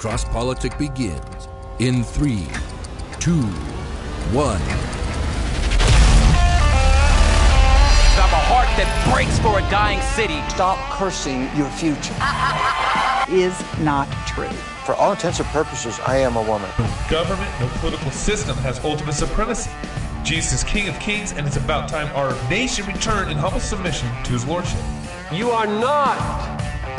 [0.00, 1.48] Cross Politic begins
[1.78, 2.48] in three,
[3.18, 3.42] two,
[4.32, 4.62] one.
[8.16, 10.40] I'm a heart that breaks for a dying city.
[10.48, 12.16] Stop cursing your future.
[13.28, 14.48] is not true.
[14.86, 16.70] For all intents and purposes, I am a woman.
[17.10, 19.70] government, no political system has ultimate supremacy.
[20.24, 24.08] Jesus is King of Kings, and it's about time our nation return in humble submission
[24.24, 24.80] to his lordship.
[25.30, 26.59] You are not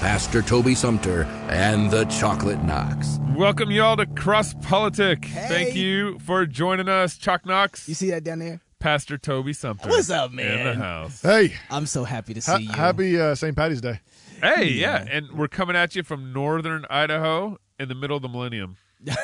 [0.00, 3.18] Pastor Toby Sumpter, and the Chocolate Knox.
[3.34, 5.24] Welcome y'all to Cross Politic.
[5.24, 7.88] Thank you for joining us, Chalk Knox.
[7.88, 8.60] You see that down there?
[8.78, 9.88] Pastor Toby Sumpter.
[9.88, 10.58] What's up, man?
[10.58, 11.20] In the house.
[11.20, 12.68] Hey, I'm so happy to see ha- you.
[12.70, 13.56] happy uh, St.
[13.56, 13.98] Patty's Day.
[14.40, 15.04] Hey, yeah.
[15.10, 18.76] and we're coming at you from northern Idaho in the middle of the millennium.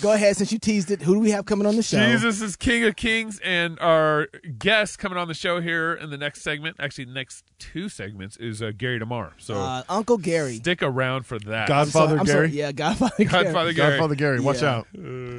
[0.00, 1.02] Go ahead, since you teased it.
[1.02, 1.98] Who do we have coming on the show?
[1.98, 6.16] Jesus is King of Kings, and our guest coming on the show here in the
[6.16, 9.32] next segment, actually, the next two segments, is uh, Gary DeMar.
[9.38, 10.56] So Uh, Uncle Gary.
[10.56, 11.68] stick around for that.
[11.68, 12.48] Godfather I'm Gary.
[12.48, 13.28] sorry, yeah, Godfather Gary.
[13.44, 13.90] Godfather Gary.
[13.90, 14.40] Godfather Gary.
[14.40, 14.76] Watch Yeah.
[14.76, 14.86] out.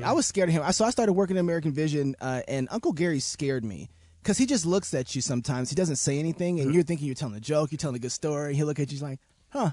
[0.03, 0.63] I was scared of him.
[0.63, 3.89] I So I started working at American Vision, uh, and Uncle Gary scared me
[4.21, 5.69] because he just looks at you sometimes.
[5.69, 8.11] He doesn't say anything, and you're thinking you're telling a joke, you're telling a good
[8.11, 8.55] story.
[8.55, 9.71] He'll look at you he's like, huh.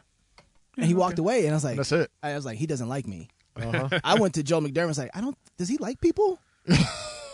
[0.79, 2.11] And he walked away, and I was like, That's it.
[2.23, 3.29] I was like, he doesn't like me.
[3.57, 3.89] Uh-huh.
[4.05, 4.83] I went to Joe McDermott.
[4.85, 5.37] I was like, I don't.
[5.59, 6.39] Does he like people?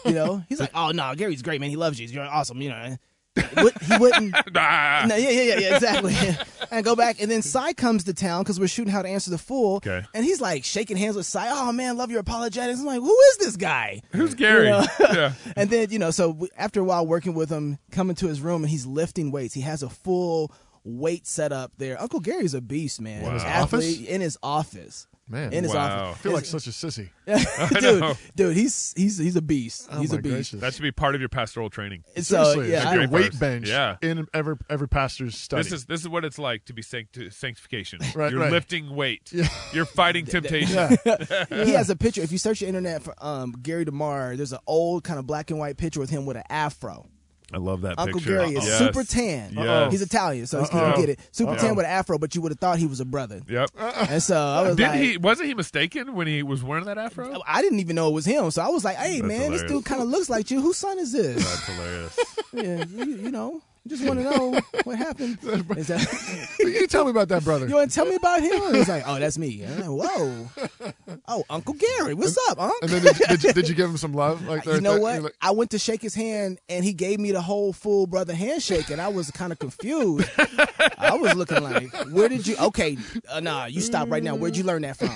[0.04, 1.70] you know, he's like, oh no, Gary's great, man.
[1.70, 2.06] He loves you.
[2.08, 2.60] You're awesome.
[2.62, 2.96] You know,
[3.56, 4.34] Would- he wouldn't.
[4.56, 5.04] Ah.
[5.08, 6.14] No, yeah, yeah, yeah, yeah, exactly.
[6.70, 9.30] and go back, and then Sye comes to town because we're shooting how to answer
[9.30, 9.76] the fool.
[9.76, 10.02] Okay.
[10.14, 11.48] And he's like shaking hands with Sye.
[11.50, 12.78] Oh man, love your apologetics.
[12.80, 14.00] I'm like, who is this guy?
[14.12, 14.66] Who's Gary?
[14.66, 14.86] You know?
[15.00, 15.32] yeah.
[15.56, 18.40] And then you know, so we- after a while working with him, coming to his
[18.40, 19.52] room and he's lifting weights.
[19.52, 20.52] He has a full
[20.84, 22.00] weight set up there.
[22.00, 23.22] Uncle Gary's a beast, man.
[23.22, 23.32] Wow.
[23.32, 24.00] His His office?
[24.00, 25.06] in his office.
[25.26, 26.10] Man, in his Wow.
[26.10, 27.08] I feel like such a sissy.
[27.80, 29.88] dude, dude, he's he's he's a beast.
[29.90, 30.34] Oh he's my a beast.
[30.34, 30.60] gracious.
[30.60, 32.04] That should be part of your pastoral training.
[32.14, 33.40] And so Seriously, yeah, it's like a weight verse.
[33.40, 33.96] bench Yeah.
[34.02, 35.62] in every every pastor's study.
[35.62, 38.00] This is this is what it's like to be sanct- sanctification.
[38.14, 38.52] Right, You're right.
[38.52, 39.32] lifting weight.
[39.72, 40.98] You're fighting temptation.
[41.06, 41.46] yeah.
[41.64, 42.20] he has a picture.
[42.20, 45.50] If you search the internet for um, Gary DeMar, there's an old kind of black
[45.50, 47.08] and white picture with him with an afro.
[47.54, 48.38] I love that Uncle picture.
[48.38, 48.78] Gary is Yes.
[48.78, 49.52] super tan.
[49.54, 49.92] Yes.
[49.92, 50.80] He's Italian, so he's Uh-oh.
[50.80, 51.20] gonna get it.
[51.30, 51.58] Super Uh-oh.
[51.58, 53.40] tan with afro, but you would have thought he was a brother.
[53.48, 53.70] Yep.
[54.10, 55.16] And so I was Did like, he?
[55.16, 57.40] Wasn't he mistaken when he was wearing that afro?
[57.46, 58.50] I didn't even know it was him.
[58.50, 60.60] So I was like, "Hey, That's man, this dude kind of looks like you.
[60.60, 62.18] Whose son is this?" That's hilarious.
[62.52, 65.38] yeah, you, you know, just want to know what happened.
[65.76, 67.68] Is that, you tell me about that brother.
[67.68, 68.74] you want to tell me about him?
[68.74, 70.46] He's like, "Oh, that's me." And I'm like, Whoa,
[71.28, 72.74] oh, Uncle Gary, what's up, Unc?
[72.82, 74.42] And then did, did, you, did you give him some love?
[74.54, 75.32] Like you know what?
[75.40, 78.90] I went to shake his hand, and he gave me the whole full brother handshake,
[78.90, 80.28] and I was kind of confused.
[80.98, 82.56] I was looking like, "Where did you?
[82.56, 82.96] Okay,
[83.30, 84.34] uh, nah, you stop right now.
[84.34, 85.10] Where'd you learn that from?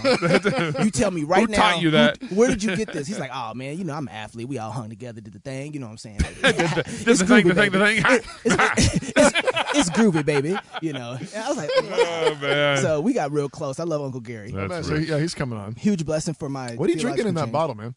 [0.85, 1.56] you tell me right Who now.
[1.73, 2.19] taught you that?
[2.33, 4.49] where did you get this?" He's like, "Oh man, you know I'm an athlete.
[4.49, 5.73] We all hung together, did the thing.
[5.73, 6.19] You know what I'm saying?
[6.19, 7.79] Did the thing, the thing, the baby.
[7.79, 8.03] thing.
[8.06, 10.57] It- it's, it's, it's groovy, baby.
[10.83, 12.79] You know." And I was like, Oh man.
[12.79, 13.79] so we got real close.
[13.81, 14.51] I love Uncle Gary.
[14.51, 15.09] That's man, so rich.
[15.09, 15.75] yeah, he's coming on.
[15.75, 16.75] Huge blessing for my.
[16.75, 17.95] What are you drinking in that theological bottle, man?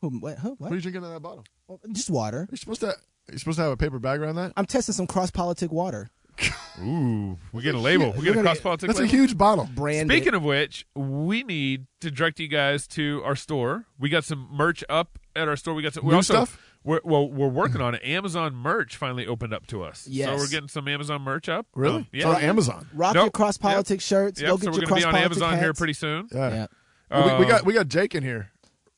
[0.00, 0.38] Who- What?
[0.38, 0.48] Huh?
[0.50, 0.72] What What?
[0.72, 1.44] are you drinking in that bottle?
[1.92, 2.46] Just water.
[2.50, 2.94] You're supposed to.
[3.28, 4.52] You're supposed to have a paper bag around that.
[4.56, 6.10] I'm testing some cross politic water.
[6.82, 8.12] Ooh, we get a label.
[8.18, 8.88] We get a cross politics.
[8.88, 9.16] That's a label.
[9.16, 9.68] huge bottle.
[9.74, 10.10] Brand.
[10.10, 13.86] Speaking of which, we need to direct you guys to our store.
[13.98, 15.74] We got some merch up at our store.
[15.74, 16.60] We got some we New also, stuff?
[16.84, 18.02] We're, well, we're working on it.
[18.04, 20.00] Amazon merch finally opened up to us.
[20.00, 21.66] So we're getting some Amazon merch up.
[21.74, 21.96] Really?
[21.96, 22.28] Um, yeah.
[22.28, 22.86] on Amazon.
[22.92, 23.24] Rock Nope.
[23.24, 24.40] your cross politics shirts.
[24.40, 26.28] Yep, Go so get we're your gonna cross be on politic Amazon here pretty soon.
[26.32, 26.66] Yeah.
[27.10, 27.16] Yeah.
[27.22, 28.50] we, we Um, got we got Jake in here.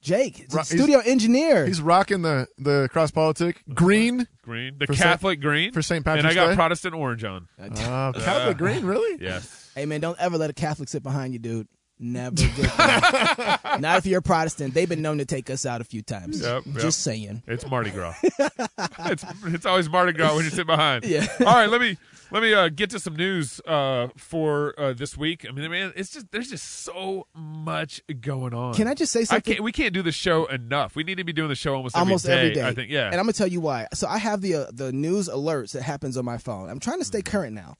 [0.02, 1.66] Jake, Ro- he's- studio engineer.
[1.66, 4.26] He's rocking the the cross politic green.
[4.42, 6.04] green, the For Catholic green for St.
[6.04, 6.22] Patrick's.
[6.22, 6.28] Day.
[6.30, 6.56] And I got Day?
[6.56, 7.48] Protestant orange on.
[7.60, 9.20] Uh, Catholic green, really?
[9.22, 9.70] Yes.
[9.74, 11.66] hey man, don't ever let a Catholic sit behind you, dude.
[11.98, 13.78] Never get that.
[13.80, 14.74] Not if you're a Protestant.
[14.74, 16.42] They've been known to take us out a few times.
[16.42, 16.76] Yep, yep.
[16.76, 17.42] Just saying.
[17.46, 18.14] It's Mardi Gras.
[18.22, 21.04] it's it's always Mardi Gras when you sit behind.
[21.04, 21.26] Yeah.
[21.40, 21.96] All right, let me
[22.30, 25.46] let me uh, get to some news uh, for uh, this week.
[25.48, 28.74] I mean, man, it's just there's just so much going on.
[28.74, 29.54] Can I just say I something?
[29.54, 29.64] can't.
[29.64, 30.96] We can't do the show enough.
[30.96, 32.66] We need to be doing the show almost every Almost day, every day.
[32.66, 32.90] I think.
[32.90, 33.06] Yeah.
[33.06, 33.86] And I'm gonna tell you why.
[33.94, 36.68] So I have the uh, the news alerts that happens on my phone.
[36.68, 37.76] I'm trying to stay current now.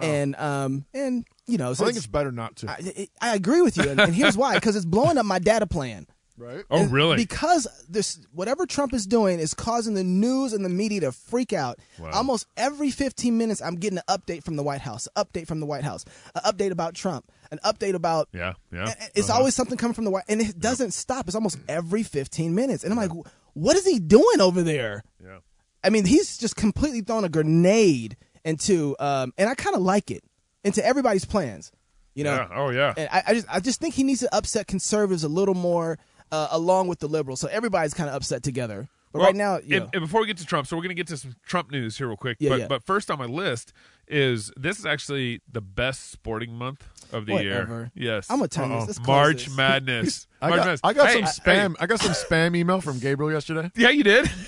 [0.00, 2.70] And um and you know, so I think it's better not to.
[2.70, 5.66] I, I agree with you, and, and here's why: because it's blowing up my data
[5.66, 6.06] plan.
[6.38, 6.64] right?
[6.70, 7.16] oh, And really?
[7.16, 11.52] Because this, whatever Trump is doing is causing the news and the media to freak
[11.52, 11.78] out.
[11.98, 12.10] Wow.
[12.14, 15.60] Almost every 15 minutes, I'm getting an update from the White House, an update from
[15.60, 16.04] the White House,
[16.34, 18.28] an update about Trump, an update about.
[18.32, 18.94] Yeah, yeah.
[19.14, 19.38] It's Uh-huh.
[19.40, 21.26] always something coming from the White, and it doesn't stop.
[21.26, 23.12] It's almost every 15 minutes, and I'm like,
[23.54, 25.04] what is he doing over there?
[25.22, 25.38] Yeah.
[25.84, 30.10] I mean, he's just completely thrown a grenade into, um, and I kind of like
[30.10, 30.24] it
[30.64, 31.72] into everybody's plans.
[32.14, 32.48] You know, Yeah.
[32.54, 32.92] Oh yeah.
[32.96, 35.98] and I, I just I just think he needs to upset conservatives a little more,
[36.30, 38.88] uh, along with the liberals, so everybody's kind of upset together.
[39.12, 40.82] But Well, right now, you and, know, and before we get to Trump, so we're
[40.82, 42.38] going to get to some Trump news here real quick.
[42.40, 42.66] Yeah, but yeah.
[42.66, 43.72] but first on my list
[44.08, 47.90] is this is actually the best sporting month of the Whatever.
[47.94, 48.12] year.
[48.14, 48.84] Yes, I'm gonna turn this- Uh-oh.
[48.86, 49.56] let's close March this.
[49.56, 50.26] Madness.
[50.42, 50.80] I March got, Madness.
[50.84, 51.28] I got Hey, some hey.
[51.60, 51.74] spam.
[51.80, 53.70] I got some spam email from Gabriel yesterday.
[53.76, 54.30] Yeah, you did.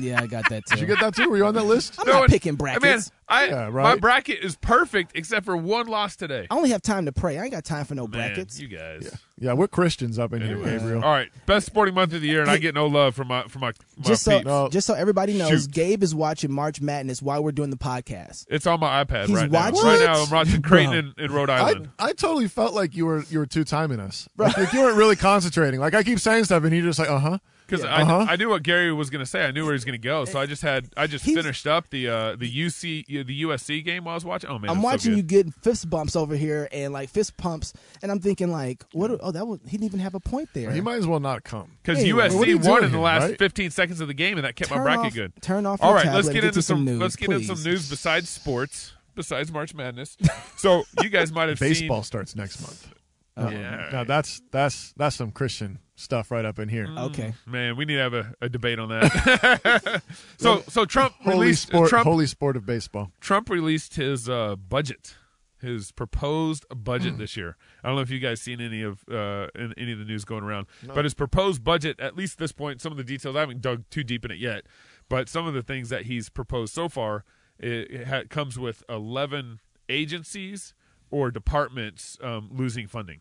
[0.00, 0.76] yeah, I got that too.
[0.76, 1.28] Did you get that too?
[1.30, 1.96] Were you on that list?
[1.98, 2.82] I'm No, not and- picking I brackets.
[2.82, 6.48] mean, I Yeah, my bracket is perfect except for one loss today.
[6.50, 7.38] I only have time to pray.
[7.38, 8.58] I ain't got time for no Man, brackets.
[8.58, 9.16] you guys.
[9.38, 10.78] Yeah, we're Christians up in here, Anyway.
[10.78, 11.04] Gabriel.
[11.04, 13.44] All right, best sporting month of the year, and I get no love from my
[13.44, 14.72] from my, my just so, peeps.
[14.74, 15.70] just so everybody knows, Shoot.
[15.70, 18.46] Gabe is watching March Madness while we're doing the podcast.
[18.50, 19.70] It's on my iPad He's right now.
[19.70, 21.88] watching Right now, I'm watching Creighton in, in Rhode I, Island.
[22.00, 24.28] I totally felt like you were you were two timing us.
[24.36, 25.78] Like, like you weren't really concentrating.
[25.80, 27.38] Like I keep saying stuff and you're just like, uh huh.
[27.70, 27.94] Because Yeah.
[27.94, 28.26] I, Uh-huh.
[28.28, 29.44] I knew what Gary was going to say.
[29.44, 30.24] I knew where he was going to go.
[30.24, 33.84] So I just had I just He's- finished up the uh, the UC the USC
[33.84, 34.50] game while I was watching.
[34.50, 37.36] Oh man, I'm it's so watching you getting fist bumps over here and like fist
[37.36, 37.72] pumps,
[38.02, 39.10] and I'm thinking like, what?
[39.22, 40.70] Oh, that was he didn't even have a point there.
[40.72, 41.72] He might as well not come.
[41.82, 43.38] because Hey, USC you won doing in the last right?
[43.38, 45.32] 15 seconds of the game, and that kept my bracket off- good.
[45.42, 46.84] turn off All your right, tablet let's get get into some some.
[46.84, 50.16] news, let's get into some news besides sports, besides March Madness.
[50.56, 52.04] so you guys might have Baseball seen.
[52.04, 52.88] starts next month.
[53.40, 53.88] Yeah.
[53.92, 56.86] Now that's that's that's some Christian stuff right up in here.
[56.98, 57.34] okay.
[57.46, 60.02] Man, we need to have a, a debate on that.
[60.38, 63.12] so, so Trump Holy released sport, Trump holy sport of baseball.
[63.20, 65.16] Trump released his uh, budget,
[65.60, 67.56] his proposed budget this year.
[67.84, 70.24] I don't know if you guys seen any of uh, in, any of the news
[70.24, 73.40] going around, but his proposed budget, at least this point, some of the details I
[73.40, 74.64] haven't dug too deep in it yet,
[75.08, 77.24] but some of the things that he's proposed so far,
[77.58, 80.72] it, it ha- comes with eleven agencies
[81.10, 83.20] or departments um, losing funding.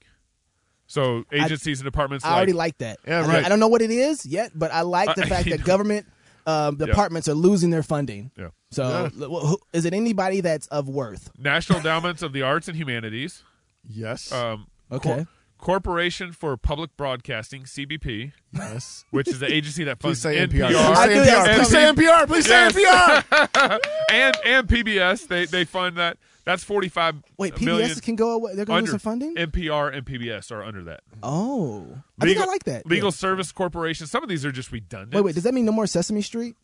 [0.88, 2.26] So agencies and departments.
[2.26, 3.00] I already like like that.
[3.08, 3.46] Yeah, I, right.
[3.46, 5.66] I don't know what it is yet, but I like the I- fact that know.
[5.66, 6.08] government
[6.48, 8.32] um, departments are losing their funding.
[8.36, 8.48] Yeah.
[8.72, 11.30] So, l- who- is it anybody that's of worth?
[11.38, 13.44] National Endowments of the Arts and Humanities.
[13.88, 14.32] Yes.
[14.32, 15.28] Um, Okay.
[15.60, 19.04] Corporation for Public Broadcasting, CBP, yes.
[19.12, 20.70] which is the agency that funds say NPR.
[20.72, 22.28] NPR, Please say that NPR.
[22.28, 22.72] Please say NPR.
[22.72, 23.80] Please say NPR.
[24.12, 25.28] and and PBS.
[25.28, 26.18] They they fund that.
[26.50, 27.16] That's forty five.
[27.38, 28.56] Wait, PBS million can go away.
[28.56, 29.36] They're going to under lose some funding.
[29.36, 31.02] NPR and PBS are under that.
[31.22, 31.86] oh,
[32.20, 32.88] I think I like that.
[32.88, 33.12] Legal Yeah.
[33.12, 34.08] Service Corporation.
[34.08, 35.14] Some of these are just redundant.
[35.14, 35.36] Wait, wait.
[35.36, 36.56] Does that mean no more Sesame Street?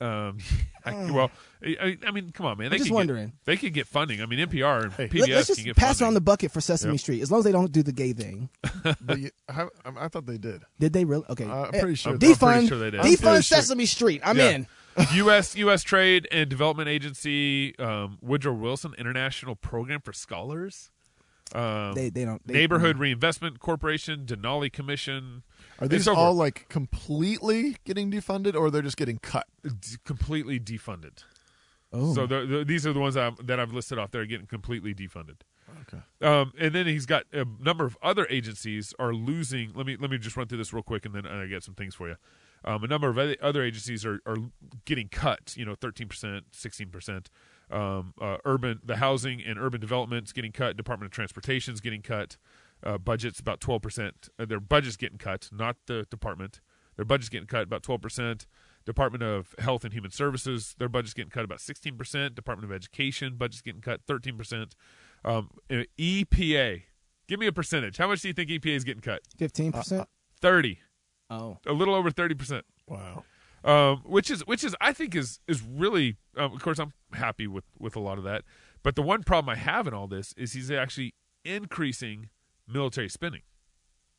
[0.00, 0.38] Um,
[0.84, 2.70] I, well, I, I mean, come on, man.
[2.70, 3.26] They I'm just could wondering.
[3.26, 4.22] Get, they could get funding.
[4.22, 6.04] I mean, NPR and PBS Let, us can just get pass funding.
[6.04, 7.00] around the bucket for Sesame Yep.
[7.00, 8.48] Street, as long as they don't do the gay thing.
[9.00, 10.62] But you, how, I thought they did.
[10.78, 11.24] Did they really?
[11.28, 13.00] Okay, Uh, I'm pretty sure I'm they- defund, pretty sure they did.
[13.00, 14.20] I'm defund pretty sure- Sesame Street.
[14.24, 14.50] I'm Yeah.
[14.50, 14.66] in.
[15.14, 15.56] U.S.
[15.56, 15.82] U.S.
[15.82, 20.90] Trade and Development Agency, um, Woodrow Wilson International Program for Scholars,
[21.54, 22.46] um, They they don't.
[22.46, 25.42] They, Neighborhood Reinvestment Corporation, Denali Commission.
[25.78, 29.46] Are these all like completely getting defunded, or they're just getting cut?
[29.62, 31.24] D- completely defunded?
[31.92, 32.14] Oh.
[32.14, 34.10] So the, the, these are the ones that, I'm, that I've listed off.
[34.10, 35.36] They're getting completely defunded.
[35.82, 36.02] Okay.
[36.20, 39.72] Um, and then he's got a number of other agencies are losing.
[39.74, 41.74] Let me let me just run through this real quick, and then I get some
[41.74, 42.16] things for you.
[42.68, 44.36] Um, a number of other agencies are, are
[44.84, 47.26] getting cut, you know, 13%, 16%.
[47.70, 50.76] Um, uh, urban, the housing and urban development's getting cut.
[50.76, 52.36] Department of Transportation is getting cut.
[52.82, 54.10] Uh, budget's about 12%.
[54.38, 56.60] Uh, their budget's getting cut, not the department.
[56.96, 58.44] Their budget's getting cut about 12%.
[58.84, 62.34] Department of Health and Human Services, their budget's getting cut about 16%.
[62.34, 64.72] Department of Education, budget's getting cut 13%.
[65.24, 66.82] Um, uh, EPA,
[67.26, 67.96] give me a percentage.
[67.96, 69.22] How much do you think EPA is getting cut?
[69.38, 69.74] 15%?
[69.74, 70.04] Uh, uh,
[70.42, 70.80] 30.
[71.30, 72.64] Oh, a little over thirty percent.
[72.86, 73.24] Wow.
[73.64, 76.16] Um, which is which is I think is is really.
[76.36, 78.44] Um, of course, I'm happy with with a lot of that.
[78.82, 82.30] But the one problem I have in all this is he's actually increasing
[82.66, 83.42] military spending.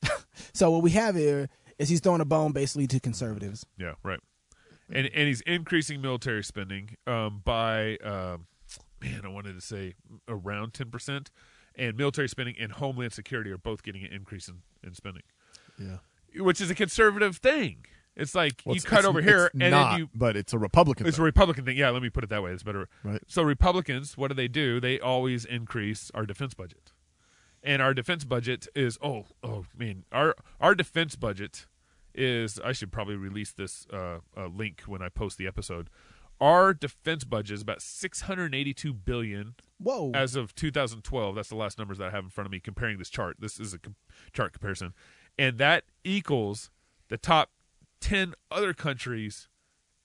[0.54, 3.66] so what we have here is he's throwing a bone basically to conservatives.
[3.78, 4.20] Yeah, right.
[4.92, 8.48] And and he's increasing military spending um, by um,
[9.02, 9.94] man, I wanted to say
[10.28, 11.32] around ten percent,
[11.76, 15.24] and military spending and homeland security are both getting an increase in, in spending,
[15.80, 15.98] Yeah.
[16.38, 17.86] Which is a conservative thing.
[18.16, 20.10] It's like Well, you it's- cut it's- over here and not, then you.
[20.14, 21.08] but it's a Republican.
[21.08, 21.22] It's a.
[21.24, 21.78] Republican thing.
[21.78, 22.52] Yeah, let me put it that way.
[22.52, 22.90] It's better.
[23.04, 23.22] Right.
[23.28, 24.80] So Republicans, what do they do?
[24.82, 26.92] They always increase our defense budget,
[27.64, 31.66] and our defense budget is oh oh I mean our our defense budget
[32.14, 35.90] is I should probably release this uh, uh, link when I post the episode.
[36.42, 40.12] Our defense budget is about six hundred eighty-two billion Whoa.
[40.14, 41.36] as of 2012.
[41.36, 42.60] That's the last numbers that I have in front of me.
[42.60, 43.96] Comparing this chart, this is a com-
[44.34, 44.94] chart comparison,
[45.40, 46.70] and that equals
[47.08, 47.50] the top
[48.00, 49.48] ten other countries'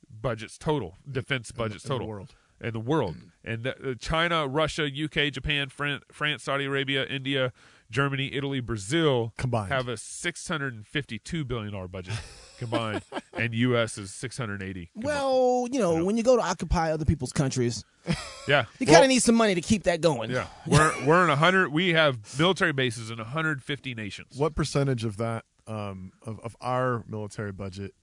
[0.09, 2.35] budgets total, defense budgets in the total world.
[2.61, 3.17] in the world.
[3.45, 7.53] And the, uh, China, Russia, UK, Japan, Fran- France, Saudi Arabia, India,
[7.91, 9.71] Germany, Italy, Brazil Combined.
[9.73, 12.15] have a six hundred and fifty-two billion dollar budget
[12.59, 13.03] combined,
[13.35, 13.99] and U.S.
[13.99, 14.91] is six hundred eighty.
[14.95, 17.85] Well, you know, when you go to occupy other people's countries,
[18.49, 20.31] Yeah, you kind of need some money to keep that going.
[20.31, 21.71] Yeah, we're we're in a hundred.
[21.71, 24.37] We have military bases in hundred fifty nations.
[24.37, 27.95] What percentage of that um, of of our military budget?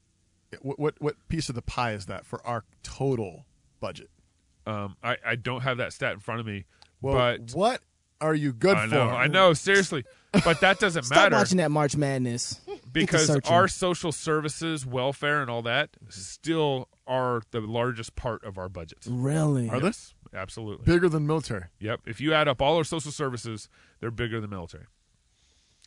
[0.61, 3.45] What, what what piece of the pie is that for our total
[3.79, 4.09] budget?
[4.65, 6.65] Um, I I don't have that stat in front of me,
[7.01, 7.81] Well, but what
[8.19, 8.95] are you good I for?
[8.95, 12.59] know, I know, seriously, but that doesn't Stop matter watching that March Madness
[12.91, 18.69] because our social services, welfare, and all that still are the largest part of our
[18.69, 19.07] budgets.
[19.07, 19.87] really Are they?
[19.87, 20.85] Yes, absolutely.
[20.85, 21.65] bigger than military.
[21.79, 22.01] Yep.
[22.05, 23.67] If you add up all our social services,
[23.99, 24.85] they're bigger than military.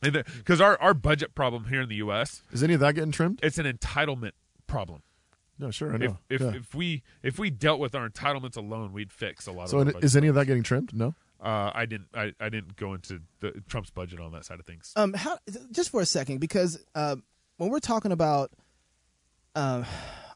[0.03, 2.43] Because our, our budget problem here in the U.S.
[2.53, 3.41] Is any of that getting trimmed?
[3.43, 4.33] it's an entitlement
[4.67, 5.03] problem.
[5.59, 6.19] No, sure, I If know.
[6.29, 6.53] if, Yeah.
[6.55, 9.89] if we if we dealt with our entitlements alone, we'd fix a lot so, of.
[9.89, 10.93] in- our is budget any of that getting trimmed?
[10.93, 11.15] No.
[11.43, 12.09] Uh, I didn't.
[12.15, 14.93] I, I didn't go into the Trump's budget on that side of things.
[14.97, 15.39] um how
[15.73, 17.17] just for a second because uh,
[17.59, 18.51] when we're talking about
[19.55, 19.85] um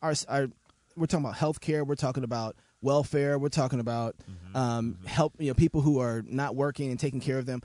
[0.02, 0.48] our our
[0.96, 4.56] we're talking about healthcare, we're talking about welfare, we're talking about Mm-hmm.
[4.56, 7.60] um help you know people who are not working and taking care of them.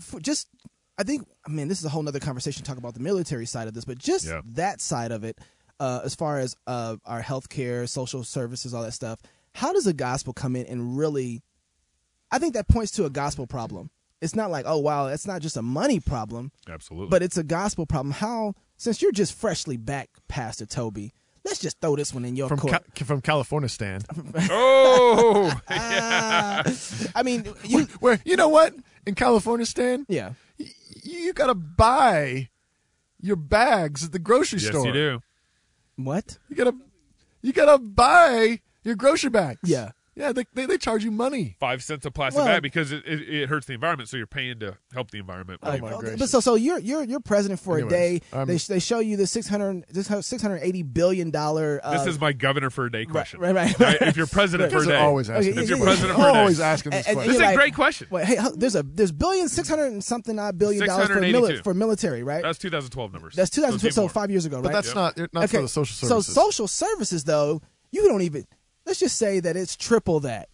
[0.00, 0.48] For just
[0.96, 3.46] I think I mean this is a whole other conversation to talk about the military
[3.46, 4.40] side of this, but just Yeah.
[4.54, 5.38] that side of it
[5.80, 9.20] uh, as far as uh, our healthcare, social services, all that stuff.
[9.54, 11.42] How does the gospel come in and really
[12.30, 13.90] I think that points to a gospel problem.
[14.20, 17.08] It's not like, oh wow, it's not just a money problem, Absolutely.
[17.08, 18.12] but it's a gospel problem.
[18.12, 21.12] How since you're just freshly back, Pastor Toby,
[21.44, 22.82] let's just throw this one in your From court.
[22.96, 24.04] Ca- from California stand.
[24.50, 26.64] oh, Ah,
[27.14, 28.74] I mean, you Where you know what?
[29.06, 30.32] In California stand, yeah.
[30.58, 30.66] y-
[31.04, 32.48] you got to buy
[33.20, 34.86] your bags at the grocery yes, store.
[34.86, 35.22] you do.
[35.96, 36.38] What?
[36.48, 36.74] You gotta
[37.42, 39.60] you gotta buy your grocery bags.
[39.64, 39.90] Yeah.
[40.18, 41.56] Yeah, they, they, they charge you money.
[41.60, 44.08] Five cents a plastic Well- bag because it, it, it hurts the environment.
[44.08, 45.60] So you're paying to help the environment.
[45.62, 46.18] Oh, my okay, gracious.
[46.20, 48.20] But so so you're you're you're president for Anyways, a day.
[48.32, 52.32] um, they they show you the 600 this 680 billion dollar uh, this is my
[52.32, 53.40] governor for a day question.
[53.40, 54.02] right, right, right.
[54.02, 56.08] If you're president for a day, always asking Okay, if this you're yeah, question.
[56.08, 56.14] yeah.
[56.14, 57.28] president for a day, always asking this And- and question.
[57.32, 58.06] this is you're a great question.
[58.10, 61.62] Wait, hey, there's a there's billion six hundred and something odd billion dollars for, mili-
[61.64, 62.42] for military, right?
[62.42, 63.34] That's 2012 numbers.
[63.36, 64.64] That's So so five years ago, right?
[64.64, 66.34] but that's not not for the social services.
[66.34, 68.46] So social services, though, you don't even.
[68.88, 70.48] Let's just say that it's triple that.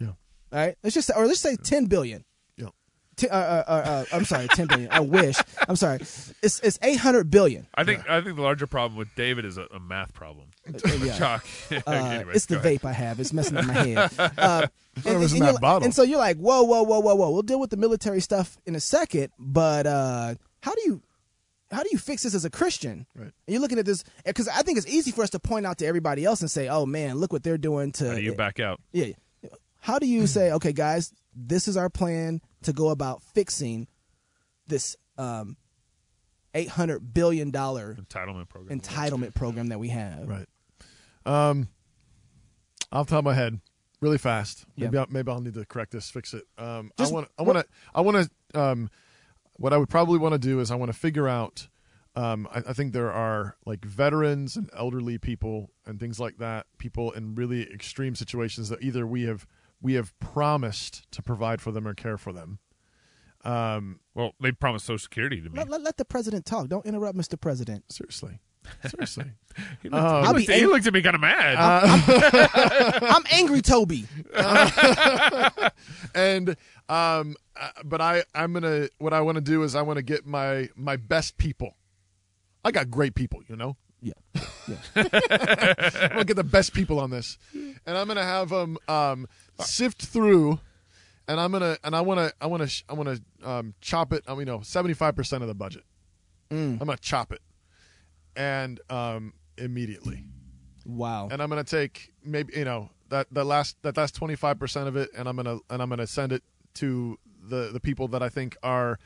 [0.00, 0.08] Yeah.
[0.08, 0.14] All
[0.52, 0.76] right.
[0.84, 2.24] Let's just say, or let's say ten billion.
[2.56, 2.68] Yeah.
[3.16, 4.90] T- uh, uh, uh, uh, I'm sorry, ten billion.
[4.92, 5.36] I wish.
[5.68, 6.00] I'm sorry.
[6.00, 7.66] It's it's eight hundred billion.
[7.74, 10.50] I think I think the larger problem with David is a, a math problem.
[11.00, 11.18] yeah.
[11.18, 11.46] Chuck.
[11.86, 12.80] Uh, Anyways, it's the ahead.
[12.80, 13.18] vape I have.
[13.20, 14.10] It's messing up my head.
[14.38, 14.66] Uh,
[15.04, 15.84] it was in you're like- bottle.
[15.84, 17.30] and so you're like, whoa, whoa, whoa, whoa, whoa.
[17.30, 21.02] We'll deal with the military stuff in a second, but uh, how do you
[21.70, 23.06] how do you fix this as a Christian?
[23.14, 23.24] Right.
[23.24, 25.78] And you're looking at this because I think it's easy for us to point out
[25.78, 28.34] to everybody else and say, "Oh man, look what they're doing to." How do you
[28.34, 28.80] back out?
[28.92, 29.12] Yeah.
[29.80, 33.86] How do you say, "Okay, guys, this is our plan to go about fixing
[34.66, 35.56] this um,
[36.54, 38.78] eight hundred billion dollar Entitlement program.
[38.80, 40.46] entitlement program that we have?" Right.
[41.24, 41.68] Um,
[42.92, 43.60] off the top of my head,
[44.00, 44.64] really fast.
[44.76, 45.00] Maybe Yeah.
[45.02, 46.44] I'll, maybe I'll need to correct this, fix it.
[46.58, 48.90] Um, Just- I want I want to I want to um,
[49.60, 51.68] what I would probably want to do is I want to figure out.
[52.16, 56.66] Um, I, I think there are like veterans and elderly people and things like that.
[56.78, 59.46] People in really extreme situations that either we have
[59.80, 62.58] we have promised to provide for them or care for them.
[63.44, 65.56] Um, Well, they promised Social Security to me.
[65.58, 66.68] Let, let, let the president talk.
[66.68, 67.40] Don't interrupt, Mr.
[67.40, 67.90] President.
[67.90, 68.40] seriously,
[68.90, 69.30] seriously.
[69.82, 71.56] He looked, Um, he I'll looked- be he looked at me kind of mad.
[73.02, 74.06] I'm angry, Toby.
[76.14, 76.56] and
[76.90, 80.02] um uh, but i i'm gonna what i want to do is i want to
[80.02, 81.74] get my my best people.
[82.64, 83.76] I got great people you know?
[84.02, 84.12] Yeah.
[84.66, 84.76] yeah.
[84.96, 87.38] i'm gonna get the best people on this.
[87.54, 89.26] And i'm gonna have them um
[89.60, 90.58] sift through
[91.28, 94.12] and i'm gonna and i want to i want to i want to um chop
[94.12, 95.84] it i mean you know 75% of the budget.
[96.50, 97.40] I'm gonna chop it.
[98.34, 100.24] And um immediately.
[100.86, 101.28] Wow.
[101.30, 104.88] and I'm gonna take maybe you know that the last that last twenty five percent
[104.88, 106.42] of it, and I'm gonna and I'm gonna send it
[106.74, 108.98] to the the people that I think are,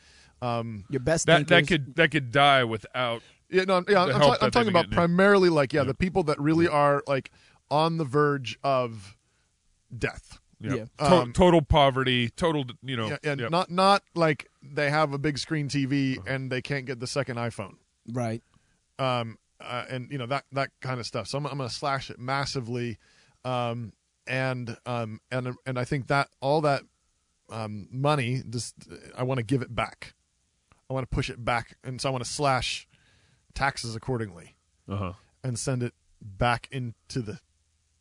[0.42, 3.23] um, Your best that that could that could die without.
[3.50, 5.94] yeah, no, yeah, I'm, The I'm, help ta- I'm talking about primarily like yeah, the
[5.94, 7.30] people that really are like
[7.71, 9.16] on the verge of
[9.97, 10.38] death.
[10.61, 10.75] Yeah.
[10.75, 10.85] Yeah.
[11.09, 13.09] To- Um, total poverty, total, you know.
[13.09, 13.50] Yeah, and yep.
[13.50, 17.37] not not like they have a big screen TV and they can't get the second
[17.37, 17.75] iPhone.
[18.12, 18.42] right.
[18.99, 21.26] um, uh, and you know that that kind of stuff.
[21.28, 22.99] So I'm, I'm going to slash it massively,
[23.44, 23.92] um,
[24.26, 26.83] and um, and and I think that all that
[27.54, 28.75] um, money, just
[29.16, 30.14] I want to give it back.
[30.90, 32.87] I want to push it back, and so I want to slash
[33.54, 34.56] taxes accordingly
[34.88, 35.12] Uh-huh.
[35.42, 37.38] and send it back into the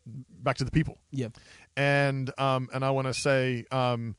[0.05, 0.98] back to the people.
[1.12, 1.29] Yeah.
[1.77, 4.15] And um, and I want to say um,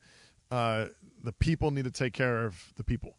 [0.49, 0.85] uh,
[1.23, 3.17] the people need to take care of the people.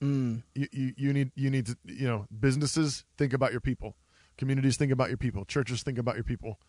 [0.00, 0.42] Mm.
[0.54, 3.96] You, you you need you need to you know businesses think about your people,
[4.36, 6.60] communities think about your people, churches think about your people,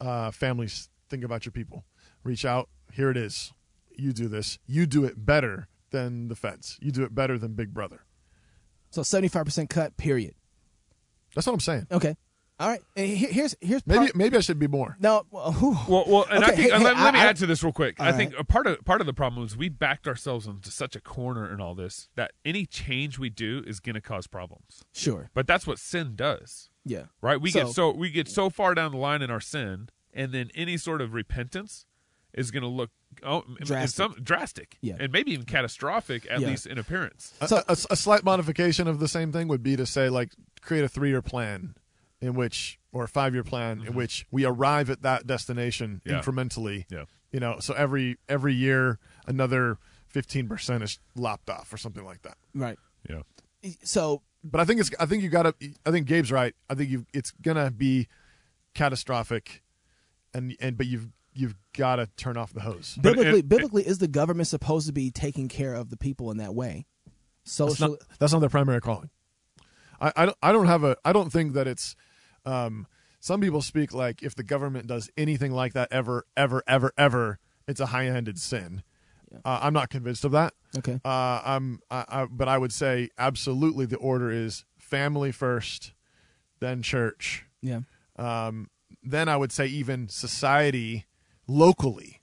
[0.00, 1.84] uh, families think about your people.
[2.24, 2.68] Reach out.
[2.92, 3.52] Here it is.
[3.96, 4.58] You do this.
[4.66, 6.78] You do it better than the feds.
[6.80, 8.04] You do it better than Big Brother.
[8.90, 9.96] So seventy five percent cut.
[9.96, 10.34] Period.
[11.34, 11.86] That's what I'm saying.
[11.90, 12.16] Okay.
[12.58, 12.80] All right.
[12.96, 14.96] And Here's here's Maybe part- maybe I should be more.
[14.98, 15.24] no.
[15.30, 15.54] Well.
[15.88, 17.46] Well, well, and I Okay, think hey, and hey, let, let me I- add to
[17.46, 17.96] this real quick.
[18.00, 18.40] I think right.
[18.40, 21.52] a part of part of the problem is we backed ourselves into such a corner
[21.52, 24.82] in all this that any change we do is going to cause problems.
[24.94, 25.30] sure.
[25.34, 27.04] But that's what sin does, Yeah.
[27.20, 27.38] right?
[27.40, 30.32] We So- get so we get so far down the line in our sin, and
[30.32, 31.84] then any sort of repentance
[32.36, 32.90] is going to look
[33.22, 33.96] oh, in Drastic.
[33.96, 34.96] some drastic, Yeah.
[35.00, 36.48] and maybe even catastrophic, at Yeah.
[36.48, 37.32] least in appearance.
[37.40, 40.32] A- So- a, a slight modification of the same thing would be to say like
[40.60, 41.74] create a three year plan
[42.20, 46.10] in which or a five year plan in which we arrive at that destination Mm-hmm.
[46.10, 46.20] Yeah.
[46.22, 46.84] incrementally.
[46.90, 47.04] Yeah.
[47.32, 52.22] You know, so every every year another fifteen percent is lopped off or something like
[52.22, 52.36] that.
[52.54, 52.78] Right.
[53.08, 53.22] Yeah.
[53.82, 56.54] So But I think it's I think you gotta I think Gabe's right.
[56.70, 58.08] I think you it's gonna be
[58.74, 59.62] catastrophic
[60.34, 62.98] and and but you've you've gotta turn off the hose.
[63.00, 66.38] Biblically, it- biblically, is the government supposed to be taking care of the people in
[66.38, 66.86] that way?
[67.44, 67.88] That's Social.
[67.90, 69.10] not, that's not their primary calling.
[70.00, 71.94] I, I don't I don't have a I don't think that it's
[72.44, 72.86] um
[73.20, 77.38] some people speak like if the government does anything like that ever ever ever ever
[77.68, 78.82] it's a high-handed sin.
[79.44, 80.54] Uh, I'm not convinced of that.
[80.78, 81.00] okay.
[81.04, 85.92] Uh, I'm I, I, but I would say absolutely the order is family first,
[86.60, 87.80] then church, Yeah.
[88.16, 88.70] um,
[89.02, 91.06] then I would say even society
[91.46, 92.20] locally.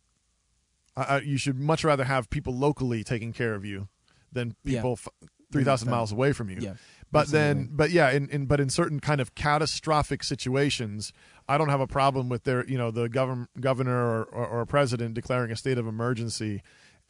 [1.23, 3.87] You should much rather have people locally taking care of you
[4.31, 4.79] than Yeah.
[4.79, 5.07] people f-
[5.51, 6.57] three thousand miles away from you.
[6.59, 6.73] Yeah.
[7.11, 11.13] But then, but yeah, in, in but in certain kind of catastrophic situations,
[11.47, 14.65] I don't have a problem with their you know the govern, governor or, or, or
[14.65, 16.61] president declaring a state of emergency,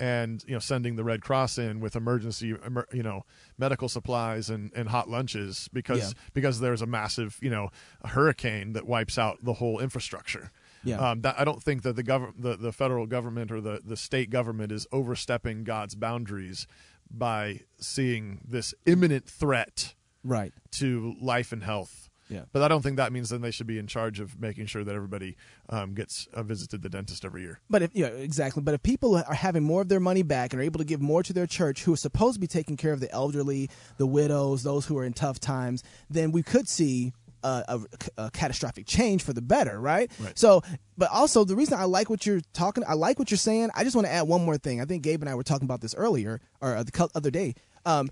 [0.02, 2.54] and you know sending the Red Cross in with emergency
[2.94, 3.24] you know
[3.58, 6.20] medical supplies and, and hot lunches because Yeah.
[6.34, 7.70] because there's a massive you know
[8.02, 10.52] a hurricane that wipes out the whole infrastructure.
[10.84, 10.98] Yeah.
[10.98, 13.98] Um, that, I don't think that the government, the, the federal government or the, the
[13.98, 16.68] state government is overstepping God's boundaries
[17.10, 19.94] by seeing this imminent threat
[20.24, 20.54] Right.
[20.72, 22.10] to life and health.
[22.30, 22.44] Yeah.
[22.54, 24.84] But I don't think that means then they should be in charge of making sure
[24.84, 25.36] that everybody
[25.70, 27.60] um, gets a visit to the dentist every year.
[27.70, 28.64] But if yeah, exactly.
[28.64, 31.02] But if people are having more of their money back and are able to give
[31.02, 34.08] more to their church, who are supposed to be taking care of the elderly, the
[34.08, 37.12] widows, those who are in tough times, then we could see
[37.44, 40.12] a, a, a catastrophic change for the better, right?
[40.20, 40.38] Right.
[40.38, 40.62] So,
[40.98, 43.70] but also the reason I like what you're talking, I like what you're saying.
[43.76, 44.82] I just want to add one more thing.
[44.82, 47.56] I think Gabe and I were talking about this earlier or the other day.
[47.86, 48.10] Um,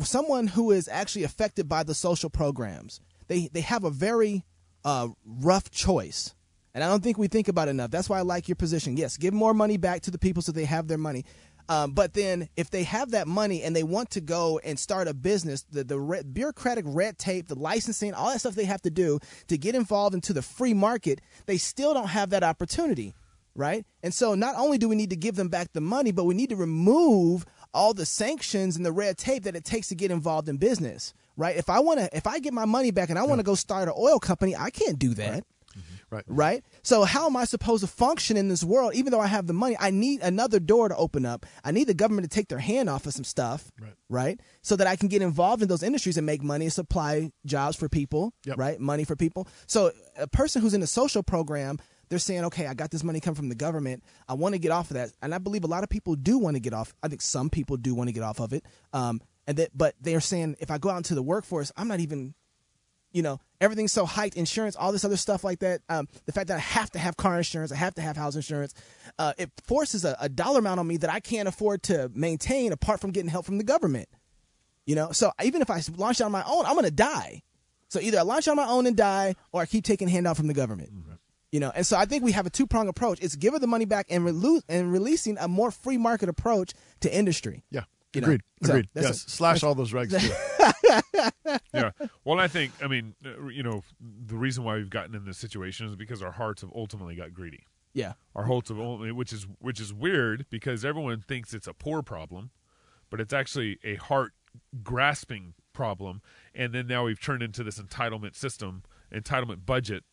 [0.00, 4.44] someone who is actually affected by the social programs, they they have a very
[4.84, 6.34] uh, rough choice.
[6.74, 7.90] And I don't think we think about it enough.
[7.90, 8.96] That's why I like your position.
[8.96, 11.26] Yes, give more money back to the people so they have their money.
[11.68, 15.08] Um, but then, if they have that money and they want to go and start
[15.08, 18.82] a business, the, the re- bureaucratic red tape, the licensing, all that stuff they have
[18.82, 23.14] to do to get involved into the free market, they still don't have that opportunity,
[23.54, 23.86] right?
[24.02, 26.34] And so, not only do we need to give them back the money, but we
[26.34, 30.10] need to remove all the sanctions and the red tape that it takes to get
[30.10, 31.56] involved in business, right?
[31.56, 33.54] If I want to, if I get my money back and I want to go
[33.54, 35.44] start an oil company, I can't do that Right.
[36.12, 36.24] Right?
[36.28, 36.64] Right?
[36.82, 38.94] So how am I supposed to function in this world?
[38.94, 41.46] Even though I have the money, I need another door to open up.
[41.64, 43.94] I need the government to take their hand off of some stuff, Right.
[44.08, 44.40] right?
[44.62, 47.76] So that I can get involved in those industries and make money and supply jobs
[47.76, 48.58] for people, Yep.
[48.58, 48.78] right?
[48.78, 49.48] Money for people.
[49.66, 53.20] So a person who's in a social program, they're saying, okay, I got this money
[53.20, 54.04] coming from the government.
[54.28, 56.36] I want to get off of that, and I believe a lot of people do
[56.38, 56.94] want to get off.
[57.02, 58.66] I think some people do want to get off of it.
[58.92, 62.00] Um, and that, but they're saying if I go out into the workforce, I'm not
[62.00, 62.34] even
[63.12, 65.82] you know, everything's so hiked, insurance, all this other stuff like that.
[65.88, 68.36] Um, the fact that I have to have car insurance, I have to have house
[68.36, 68.74] insurance,
[69.18, 72.72] uh, it forces a, a dollar amount on me that I can't afford to maintain
[72.72, 74.08] apart from getting help from the government.
[74.86, 77.42] You know, so even if I launch on my own, I'm going to die.
[77.88, 80.46] So either I launch on my own and die, or I keep taking handout from
[80.46, 80.90] the government.
[81.52, 83.20] You know, and so I think we have a two prong approach.
[83.20, 86.72] It's give her the money back and, relu- and releasing a more free market approach
[87.00, 87.62] to industry.
[87.70, 87.82] Yeah.
[88.14, 88.40] You know, Agreed.
[88.62, 88.88] so Agreed.
[88.94, 89.24] yes.
[89.26, 90.12] a- Slash all those regs
[91.74, 91.90] yeah.
[92.24, 95.38] Well, I think I mean, uh, you know, the reason why we've gotten in this
[95.38, 97.66] situation is because our hearts have ultimately got greedy.
[97.94, 98.14] Yeah.
[98.34, 102.02] Our hearts have ultimately, which is which is weird because everyone thinks it's a poor
[102.02, 102.50] problem,
[103.10, 104.32] but it's actually a heart
[104.82, 106.20] grasping problem.
[106.54, 108.82] And then now we've turned into this entitlement system,
[109.14, 110.04] entitlement budget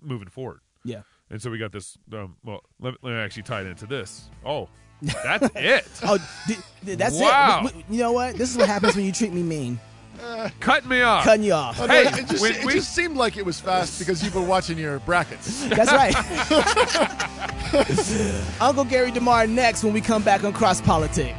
[0.00, 0.60] moving forward.
[0.84, 1.02] Yeah.
[1.28, 1.96] And so we got this.
[2.12, 4.30] Um, well, let, let me actually tie it into this.
[4.44, 4.68] Oh,
[5.02, 5.86] that's it.
[6.02, 7.60] Oh, d- d- that's Wow.
[7.60, 7.62] it.
[7.64, 8.36] W- w- You know what?
[8.36, 9.78] This is what happens when you treat me mean.
[10.60, 11.24] Cutting me off.
[11.24, 11.80] Cutting you off.
[11.80, 14.22] Oh, no, Hey, it, just, when it we- just seemed like it was fast because
[14.22, 15.64] you were watching your brackets.
[15.68, 16.14] That's right.
[18.60, 21.34] Uncle Gary DeMar next when we come back on Cross Politic.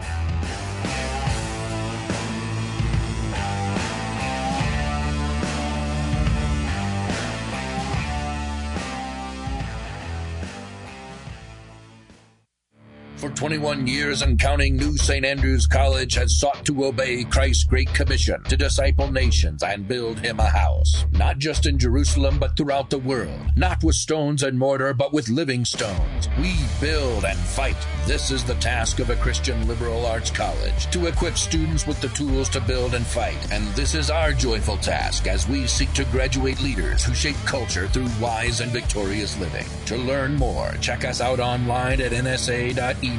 [13.22, 15.24] For 21 years and counting, New St.
[15.24, 20.40] Andrews College has sought to obey Christ's Great Commission to disciple nations and build him
[20.40, 21.06] a house.
[21.12, 23.40] Not just in Jerusalem, but throughout the world.
[23.56, 26.30] Not with stones and mortar, but with living stones.
[26.40, 27.78] We build and fight.
[28.08, 32.10] This is the task of a Christian liberal arts college to equip students with the
[32.10, 33.52] tools to build and fight.
[33.52, 37.88] And this is our joyful task as we seek to graduate leaders who shape culture
[37.88, 39.68] through wise and victorious living.
[39.86, 43.11] To learn more, check us out online at nsa.edu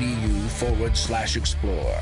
[0.62, 1.98] forward slash explore.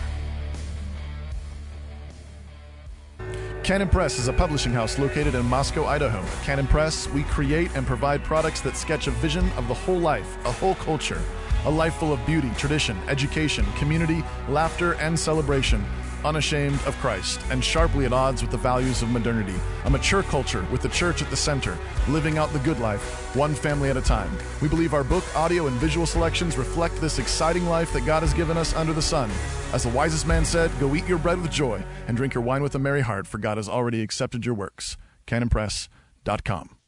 [3.62, 6.24] Canon Press is a publishing house located in Moscow, Idaho.
[6.44, 10.36] Canon Press, we create and provide products that sketch a vision of the whole life,
[10.44, 11.20] a whole culture,
[11.66, 15.84] a life full of beauty, tradition, education, community, laughter, and celebration,
[16.24, 19.54] unashamed of Christ, and sharply at odds with the values of modernity.
[19.84, 21.78] A mature culture with the church at the center,
[22.08, 24.30] living out the good life, one family at a time.
[24.60, 28.34] We believe our book, audio, and visual selections reflect this exciting life that God has
[28.34, 29.30] given us under the sun.
[29.72, 32.62] As the wisest man said, go eat your bread with joy and drink your wine
[32.62, 34.96] with a merry heart, for God has already accepted your works.
[35.26, 36.79] CanonPress.com.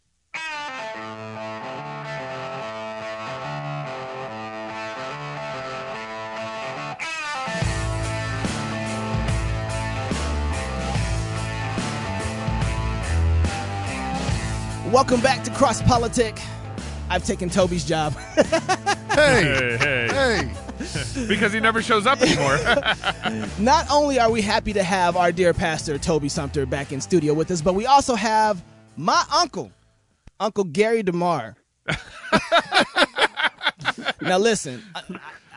[14.93, 16.39] Welcome back to Cross Politic.
[17.09, 18.15] I've taken Toby's job.
[19.13, 20.09] Hey, Hey, hey.
[20.09, 21.27] hey.
[21.29, 22.59] because he never shows up anymore.
[23.59, 27.35] Not only are we happy to have our dear pastor Toby Sumpter back in studio
[27.35, 28.65] with us, but we also have
[28.97, 29.71] my uncle,
[30.41, 31.57] Uncle Gary DeMar.
[34.23, 35.03] now listen, I,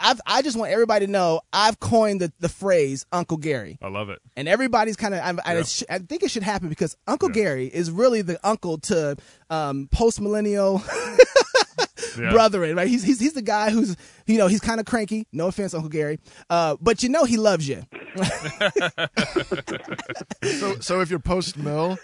[0.06, 3.78] I've, I just want everybody to know I've coined the, the phrase Uncle Gary.
[3.82, 4.20] I love it.
[4.38, 5.64] And everybody's kind of, I, I, Yeah.
[5.64, 9.16] sh- I think it should happen because Uncle Gary is really the uncle to
[9.50, 10.84] um, post millennial
[12.18, 12.32] Yeah.
[12.32, 12.88] brethren, right?
[12.88, 15.28] He's, he's he's the guy who's you know he's kind of cranky.
[15.34, 17.84] No offense, Uncle Gary, uh, but you know he loves you.
[20.60, 21.98] So, so if you're post mill,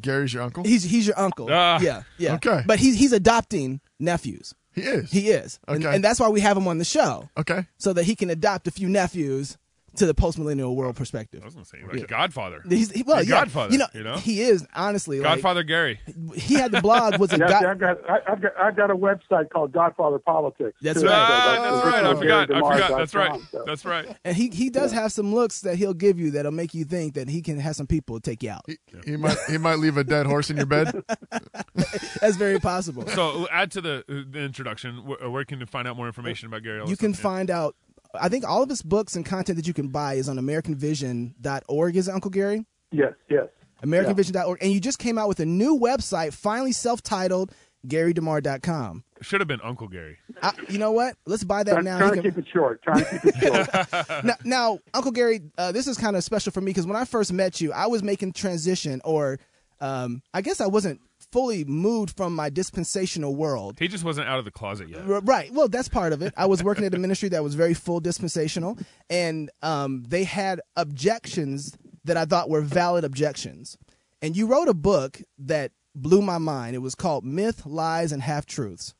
[0.00, 0.64] Gary's your uncle?
[0.64, 1.48] He's he's your uncle.
[1.50, 1.78] Ah.
[1.80, 2.34] yeah, yeah.
[2.34, 2.62] Okay.
[2.66, 4.54] but he's he's adopting nephews.
[4.74, 5.10] He is.
[5.10, 7.66] He is, and, and that's why we have him on the show Okay.
[7.78, 9.56] so that he can adopt a few nephews
[9.96, 11.40] to the post millennial world perspective.
[11.42, 12.62] I was going to say, like Godfather.
[12.68, 14.16] He's, he, well, He's yeah, Godfather, You know, you know?
[14.16, 16.00] he is honestly like, Godfather Gary.
[16.34, 18.90] He had the blog was a Yeah, God, I've got I, I've got I've got
[18.90, 20.78] a website called Godfather Politics.
[20.82, 21.06] That's too.
[21.06, 21.14] right.
[21.14, 22.04] Ah, So that's right.
[22.04, 22.50] I forgot.
[22.50, 22.98] I forgot.
[22.98, 23.40] That's right.
[23.50, 23.64] So.
[23.66, 24.16] That's right.
[24.24, 27.14] and he he does have some looks that he'll give you that'll make you think
[27.14, 28.62] that he can have some people take you out.
[28.66, 31.02] He, he might he might leave a dead horse in your bed.
[32.20, 33.06] That's very possible.
[33.08, 35.04] So add to the, uh, the introduction.
[35.06, 36.82] Where, where can you find out more information about Gary?
[36.86, 37.16] you can Yeah.
[37.16, 37.76] find out.
[38.20, 41.96] I think all of his books and content that you can buy is on AmericanVision.org.
[41.96, 42.64] Is it Uncle Gary?
[42.90, 43.48] Yes, yes.
[43.82, 44.58] AmericanVision.org.
[44.62, 47.52] And you just came out with a new website, finally self-titled,
[47.86, 49.04] GaryDemar.com.
[49.20, 50.18] Should have been Uncle Gary.
[50.42, 51.16] I, you know what?
[51.26, 51.98] Let's buy that Trying, now.
[51.98, 52.82] trying to can- keep it short.
[52.82, 54.08] Trying to keep it short.
[54.24, 57.04] now, now, Uncle Gary, uh, this is kind of special for me because when I
[57.04, 59.38] first met you, I was making transition, or
[59.80, 61.00] um, I guess I wasn't
[61.34, 63.76] fully moved from my dispensational world.
[63.80, 65.00] He just wasn't out of the closet yet.
[65.00, 65.52] R- Right.
[65.52, 66.32] Well, that's part of it.
[66.36, 68.78] I was working at a ministry that was very full dispensational,
[69.10, 73.76] and um, they had objections that I thought were valid objections.
[74.22, 76.76] And you wrote a book that blew my mind.
[76.76, 78.94] It was called Myth, Lies, and Half Truths.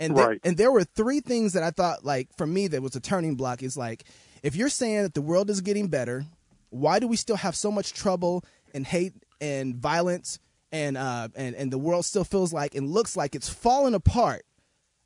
[0.00, 0.40] And there, Right.
[0.44, 3.36] and there were three things that I thought, like for me, that was a turning
[3.36, 3.62] block.
[3.62, 4.04] Is like,
[4.42, 6.26] if you're saying that the world is getting better,
[6.70, 10.38] why do we still have so much trouble and hate and violence
[10.76, 14.44] and uh and and the world still feels like and looks like it's falling apart?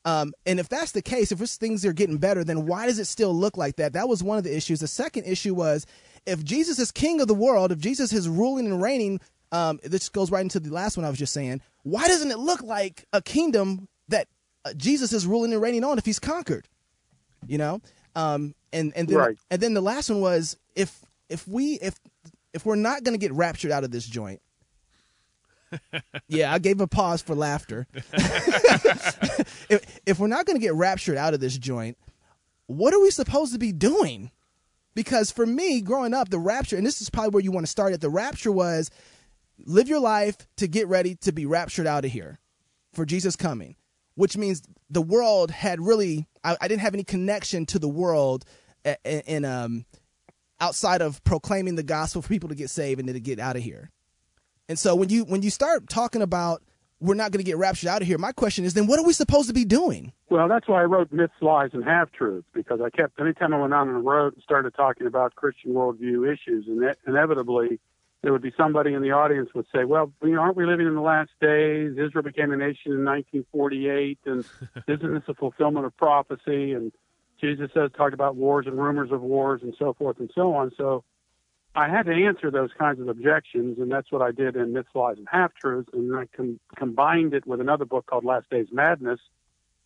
[0.05, 3.05] Um, and if that's the case, if things are getting better, then why does it
[3.05, 3.93] still look like that?
[3.93, 4.81] That was one of the issues.
[4.81, 5.85] The second issue was
[6.25, 9.21] if Jesus is king of the world, if Jesus is ruling and reigning,
[9.53, 11.61] um, this goes right into the last one I was just saying.
[11.83, 14.27] Why doesn't it look like a kingdom that
[14.65, 16.67] uh, Jesus is ruling and reigning on if he's conquered?
[17.47, 17.81] You know,
[18.15, 19.37] um, and and then Right.
[19.51, 21.95] and then the last one was if if we if
[22.55, 24.41] if we're not going to get raptured out of this joint.
[26.29, 27.87] Yeah, I gave a pause for laughter.
[28.13, 31.97] if, if we're not going to get raptured out of this joint,
[32.67, 34.31] what are we supposed to be doing?
[34.95, 37.71] Because for me, growing up, the rapture, and this is probably where you want to
[37.71, 38.91] start at, the rapture was
[39.67, 42.39] live your life to get ready to be raptured out of here
[42.93, 43.77] for Jesus coming,
[44.15, 48.45] which means the world had really, I, I didn't have any connection to the world
[48.85, 49.85] a- in, um,
[50.61, 53.57] outside of proclaiming the gospel for people to get saved and then to get out
[53.57, 53.91] of here.
[54.71, 56.63] And so when you when you start talking about
[57.01, 59.05] we're not going to get raptured out of here, my question is then what are
[59.05, 60.13] we supposed to be doing?
[60.29, 63.61] Well, that's why I wrote Myths, Lies, and Half Truths because I kept anytime I
[63.61, 67.81] went out on the road and started talking about Christian worldview issues, and inevitably
[68.23, 70.87] there would be somebody in the audience would say, "Well, you know, aren't we living
[70.87, 71.99] in the last days?
[71.99, 74.45] Israel became a nation in 1948, and
[74.87, 76.93] isn't this a fulfillment of prophecy?" And
[77.41, 80.71] Jesus says talked about wars and rumors of wars and so forth and so on.
[80.77, 81.03] So
[81.75, 84.89] I had to answer those kinds of objections, and that's what I did in Myths,
[84.95, 85.91] Lies, and Half Truths.
[85.93, 89.21] And I com- combined it with another book called Last Days Madness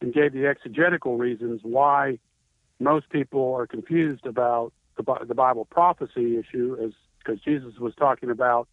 [0.00, 2.18] and gave the exegetical reasons why
[2.80, 8.30] most people are confused about the, the Bible prophecy issue, as because Jesus was talking
[8.30, 8.68] about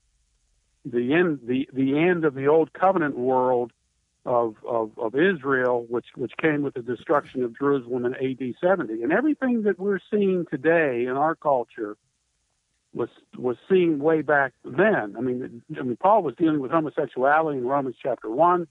[0.85, 3.71] the end the the end of the old covenant world
[4.25, 9.03] of, of, of Israel, which which came with the destruction of Jerusalem in AD 70,
[9.03, 11.97] and everything that we're seeing today in our culture
[12.93, 15.15] was was seen way back then.
[15.17, 18.67] I mean, I mean, Paul was dealing with homosexuality in Romans chapter one.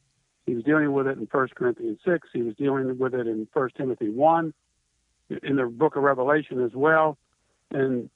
[0.47, 2.29] He was dealing with it in First Corinthians six.
[2.33, 4.53] He was dealing with it in First Timothy one,
[5.43, 7.17] in the book of Revelation as well.
[7.71, 8.11] And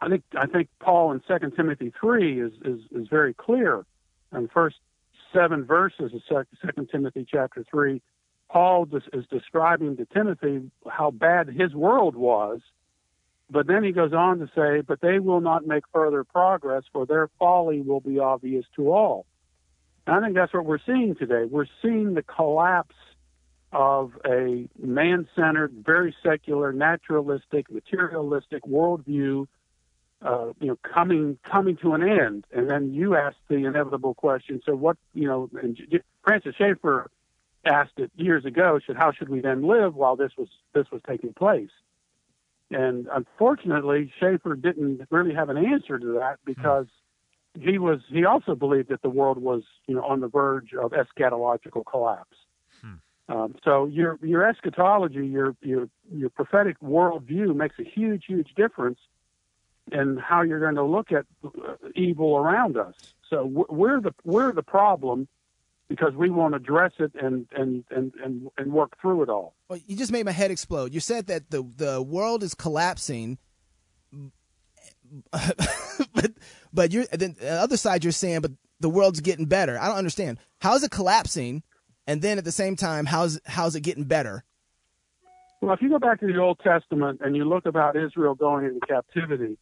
[0.00, 3.84] I think I think Paul in Second Timothy three is, is is very clear.
[4.32, 4.76] In first
[5.32, 6.22] seven verses of
[6.64, 8.00] Second Timothy chapter three,
[8.48, 12.60] Paul is describing to Timothy how bad his world was
[13.50, 17.04] but then he goes on to say, but they will not make further progress, for
[17.04, 19.26] their folly will be obvious to all.
[20.06, 21.44] And I think that's what we're seeing today.
[21.44, 22.94] We're seeing the collapse
[23.72, 29.46] of a man centered, very secular, naturalistic, materialistic worldview.
[30.22, 34.60] Uh, you know, coming coming to an end, and then you ask the inevitable question.
[34.66, 35.48] So, what you know?
[35.62, 35.80] And
[36.22, 37.10] Francis Schaeffer
[37.64, 38.78] asked it years ago.
[38.86, 41.70] Said, "How should we then live while this was this was taking place?"
[42.70, 46.86] And unfortunately, Schaeffer didn't really have an answer to that because
[47.58, 50.92] he was he also believed that the world was you know on the verge of
[50.92, 52.36] eschatological collapse.
[52.80, 52.94] Hmm.
[53.28, 59.00] Um, so your your eschatology, your your your prophetic worldview makes a huge huge difference
[59.90, 61.26] in how you're going to look at
[61.96, 62.94] evil around us.
[63.28, 65.26] So we're the we're the problem
[65.90, 69.54] because we won't address it and and and and, and work through it all.
[69.68, 70.94] Well, you just made my head explode.
[70.94, 73.38] You said that the the world is collapsing,
[75.32, 76.32] but
[76.72, 79.78] but you're then the other side you're saying, but the world's getting better.
[79.78, 80.38] I don't understand.
[80.60, 81.64] How is it collapsing,
[82.06, 84.44] and then at the same time, how's how's it getting better?
[85.60, 88.64] Well, if you go back to the Old Testament and you look about Israel going
[88.64, 89.58] into captivity,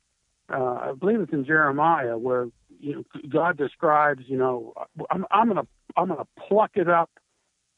[0.52, 2.48] uh, I believe it's in Jeremiah where
[2.80, 4.74] you know, God describes, you know,
[5.10, 7.10] I'm, I'm gonna I'm gonna pluck it up.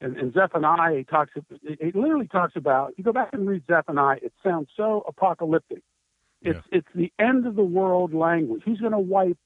[0.03, 1.33] And, and Zephaniah he talks.
[1.63, 2.95] It literally talks about.
[2.97, 4.19] You go back and read Zephaniah.
[4.23, 5.83] It sounds so apocalyptic.
[6.41, 6.79] It's yeah.
[6.79, 8.63] it's the end of the world language.
[8.65, 9.37] He's going to wipe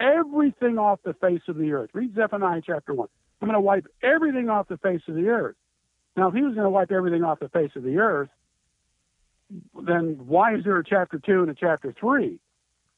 [0.00, 1.90] everything off the face of the earth.
[1.92, 3.08] Read Zephaniah chapter one.
[3.42, 5.56] I'm going to wipe everything off the face of the earth.
[6.16, 8.30] Now, if he was going to wipe everything off the face of the earth,
[9.86, 12.38] then why is there a chapter two and a chapter three?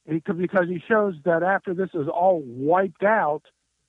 [0.08, 3.42] because he shows that after this is all wiped out,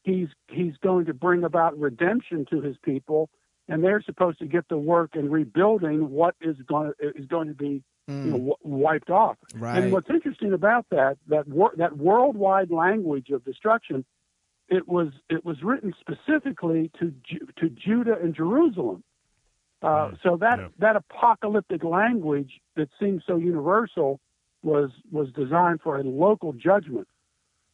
[0.07, 3.29] he's he's going to bring about redemption to his people,
[3.67, 7.53] and they're supposed to get to work in rebuilding what is going is going to
[7.53, 8.25] be mm.
[8.25, 9.37] you know, w- wiped off.
[9.53, 9.83] Right.
[9.83, 14.05] And what's interesting about that that wor- that worldwide language of destruction,
[14.69, 19.03] it was it was written specifically to Ju- to Judah and Jerusalem.
[19.81, 20.17] Uh, mm.
[20.23, 20.67] So that yeah.
[20.79, 24.21] that apocalyptic language that seems so universal
[24.63, 27.07] was was designed for a local judgment.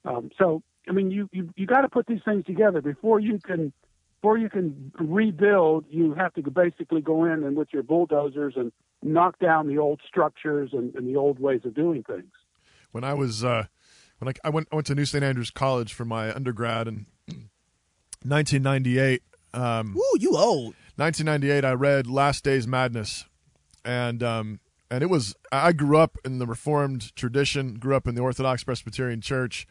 [0.04, 3.40] Um, so I mean, you you, you got to put these things together before you
[3.40, 3.74] can
[4.22, 5.86] before you can rebuild.
[5.90, 10.02] You have to basically go in and with your bulldozers and knock down the old
[10.08, 12.32] structures and, and the old ways of doing things.
[12.92, 13.66] When I was uh,
[14.20, 17.06] when I, I went I went to New St Andrews College for my undergrad in
[18.24, 19.22] 1998.
[19.54, 20.76] Um, Ooh, you old.
[20.96, 21.66] 1998.
[21.66, 23.26] I read Last Days Madness,
[23.84, 28.16] and um, and it was I grew up in the Reformed tradition, grew up in
[28.16, 29.68] the Orthodox Presbyterian Church,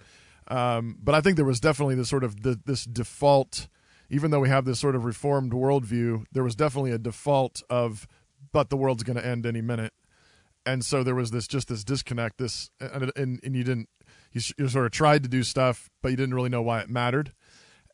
[0.49, 3.69] um, but I think there was definitely this sort of the, this default,
[4.11, 8.07] even though we have this sort of Reformed worldview, there was definitely a default of,
[8.53, 9.93] but the world's going to end any minute,
[10.67, 13.89] and so there was this just this disconnect, this and and, and you didn't
[14.33, 16.91] you, you sort of tried to do stuff, but you didn't really know why it
[16.91, 17.33] mattered,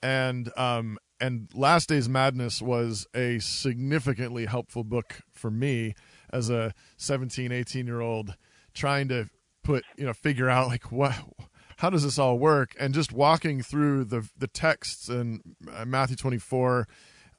[0.02, 5.94] and um and Last Days Madness was a significantly helpful book for me
[6.32, 8.36] as a 17, 18 year old
[8.74, 9.28] trying to
[9.64, 11.14] put, you know, figure out like what,
[11.78, 12.74] how does this all work?
[12.78, 15.40] And just walking through the, the texts in
[15.72, 16.86] uh, Matthew 24,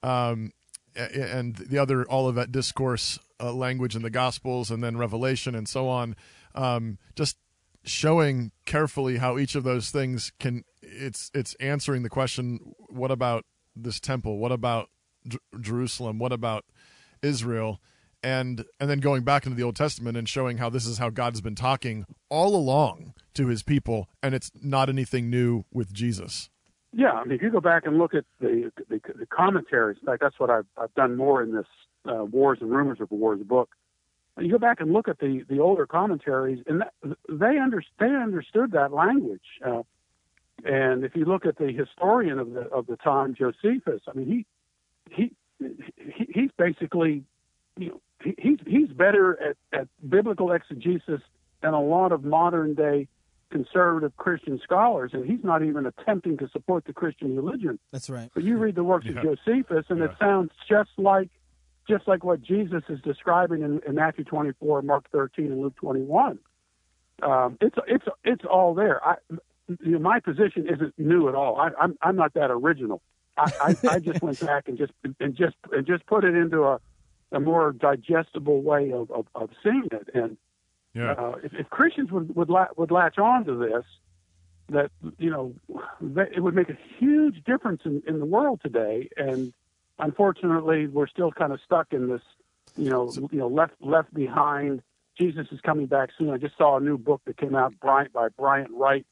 [0.03, 0.51] um,
[0.95, 5.87] and the other Olivet discourse uh, language in the Gospels, and then Revelation, and so
[5.87, 6.15] on.
[6.55, 7.37] um, just
[7.83, 13.45] showing carefully how each of those things can it's it's answering the question what about
[13.73, 14.89] this temple what about
[15.25, 16.65] J- Jerusalem what about
[17.21, 17.79] Israel
[18.23, 21.09] and and then going back into the Old Testament and showing how this is how
[21.09, 26.49] God's been talking all along to his people and it's not anything new with Jesus.
[26.91, 30.05] Yeah, I mean, if you go back and look at the the, the commentaries, in
[30.05, 31.67] fact, that's what I've, I've done more in this
[32.05, 33.69] uh, Wars and Rumors of Wars book.
[34.39, 36.93] You go back and look at the, the older commentaries, and that,
[37.27, 39.41] they under, they understood that language.
[39.65, 39.83] Uh,
[40.63, 44.45] and if you look at the historian of the of the time, Josephus, I mean,
[45.09, 45.35] he, he
[46.33, 47.23] he's basically
[47.77, 51.21] you know he, he's he's better at, at biblical exegesis
[51.61, 53.07] than a lot of modern day
[53.51, 57.79] conservative Christian scholars, and he's not even attempting to support the Christian religion.
[57.91, 58.29] That's right.
[58.33, 59.17] But you read the works Yeah.
[59.19, 61.29] of Josephus, and it sounds just like
[61.89, 66.37] just like what Jesus is describing in, in Matthew 24, Mark 13, and Luke 21.
[67.23, 69.03] Um, it's it's it's all there.
[69.05, 69.15] I,
[69.83, 71.57] you know, my position isn't new at all.
[71.59, 73.01] I, I'm I'm not that original.
[73.37, 76.63] I, I, I just went back and just and just and just put it into
[76.63, 76.79] a
[77.31, 80.09] a more digestible way of, of, of seeing it.
[80.13, 80.37] And
[80.93, 81.11] Yeah.
[81.11, 83.85] uh, if, if Christians would would, la- would latch on to this,
[84.69, 85.53] that you know,
[86.01, 89.09] that it would make a huge difference in, in the world today.
[89.17, 89.53] And
[89.99, 92.21] unfortunately, we're still kind of stuck in this,
[92.77, 94.81] you know, you know, left left behind.
[95.17, 96.29] Jesus is coming back soon.
[96.29, 99.05] I just saw a new book that came out Bryant, by Bryant Wright,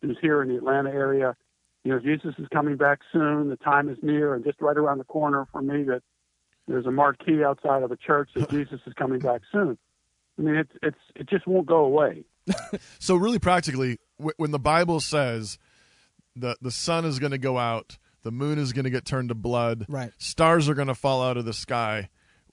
[0.00, 1.36] who's here in the Atlanta area.
[1.84, 3.48] You know, Jesus is coming back soon.
[3.48, 6.02] The time is near, and just right around the corner for me, that
[6.68, 9.76] there's a marquee outside of a church that Jesus is coming back soon.
[10.38, 12.24] I mean, it's it's it just won't go away.
[12.98, 15.58] So really practically when the Bible says
[16.36, 19.28] the the sun is going to go out, the moon is going to get turned
[19.30, 20.12] to blood, Right.
[20.18, 22.08] stars are going to fall out of the sky.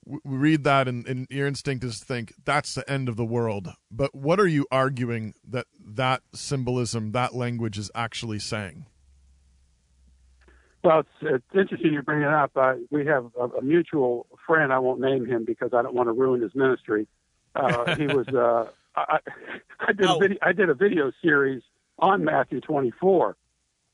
[0.05, 3.25] We read that and, and your instinct is to think that's the end of the
[3.25, 3.69] world.
[3.91, 8.85] But what are you arguing that that symbolism, that language is actually saying?
[10.87, 12.51] Well, it's, it's interesting you bring it up.
[12.55, 14.71] Uh, we have a, a mutual friend.
[14.71, 17.07] I won't name him because I don't want to ruin his ministry.
[17.53, 18.25] Uh, he was.
[18.29, 19.19] Uh, I,
[19.81, 20.37] I did a video.
[20.41, 21.61] I did a video series
[21.99, 23.35] on Matthew 24,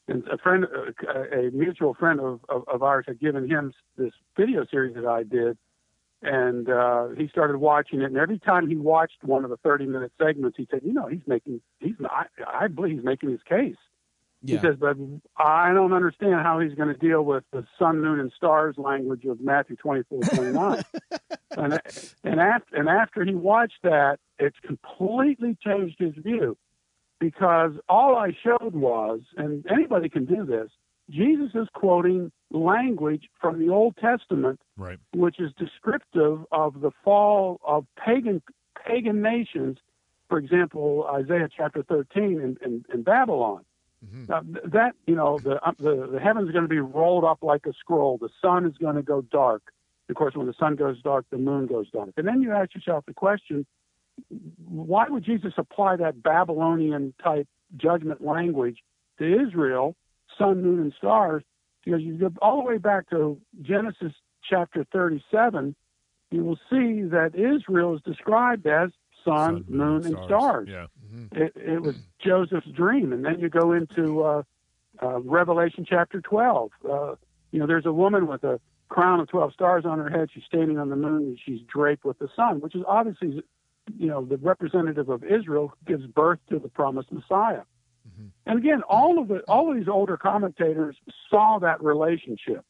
[0.07, 4.13] and a friend, uh, a mutual friend of, of, of ours, had given him this
[4.37, 5.57] video series that I did,
[6.21, 8.05] and uh, he started watching it.
[8.05, 11.07] And every time he watched one of the 30 minute segments, he said, "You know,
[11.07, 11.59] he's making.
[11.79, 11.95] He's.
[12.05, 13.77] I, I believe he's making his case."
[14.45, 14.57] Yeah.
[14.57, 14.97] He says, but
[15.37, 19.23] I don't understand how he's going to deal with the sun, moon, and stars language
[19.23, 20.83] of Matthew 24, 29.
[21.57, 21.79] and,
[22.25, 26.57] and, after, and after he watched that, it's completely changed his view
[27.19, 30.69] because all I showed was, and anybody can do this,
[31.09, 34.99] Jesus is quoting language from the Old Testament, Right.
[35.13, 38.41] which is descriptive of the fall of pagan
[38.85, 39.77] pagan nations.
[40.27, 43.63] For example, Isaiah chapter 13 in, in, in Babylon.
[44.27, 47.23] Now, th- that you know, the uh, the, the heavens are going to be rolled
[47.23, 48.17] up like a scroll.
[48.17, 49.63] The sun is going to go dark.
[50.09, 52.11] Of course, when the sun goes dark, the moon goes dark.
[52.17, 53.65] And then you ask yourself the question:
[54.67, 58.79] Why would Jesus apply that Babylonian type judgment language
[59.19, 59.95] to Israel,
[60.37, 61.43] sun, moon, and stars?
[61.83, 64.13] Because you go all the way back to Genesis
[64.49, 65.75] chapter 37,
[66.31, 68.89] you will see that Israel is described as
[69.23, 70.67] sun, moon, and stars.
[70.69, 70.87] Yeah.
[71.33, 74.43] It, it was Joseph's dream, and then you go into uh,
[75.01, 76.71] uh, Revelation chapter 12.
[76.89, 77.15] Uh,
[77.51, 80.29] you know, there's a woman with a crown of 12 stars on her head.
[80.33, 83.43] She's standing on the moon, and she's draped with the sun, which is obviously,
[83.97, 87.61] you know, the representative of Israel who gives birth to the promised Messiah.
[88.45, 90.97] And again, all of the all of these older commentators
[91.29, 92.65] saw that relationship.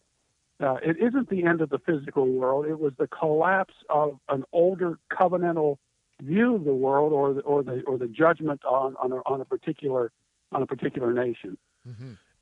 [0.59, 4.43] Uh, it isn't the end of the physical world; it was the collapse of an
[4.53, 5.77] older covenantal
[6.23, 9.41] view of the world, or the, or the or the judgment on on a, on
[9.41, 10.11] a particular
[10.51, 11.57] on a particular nation.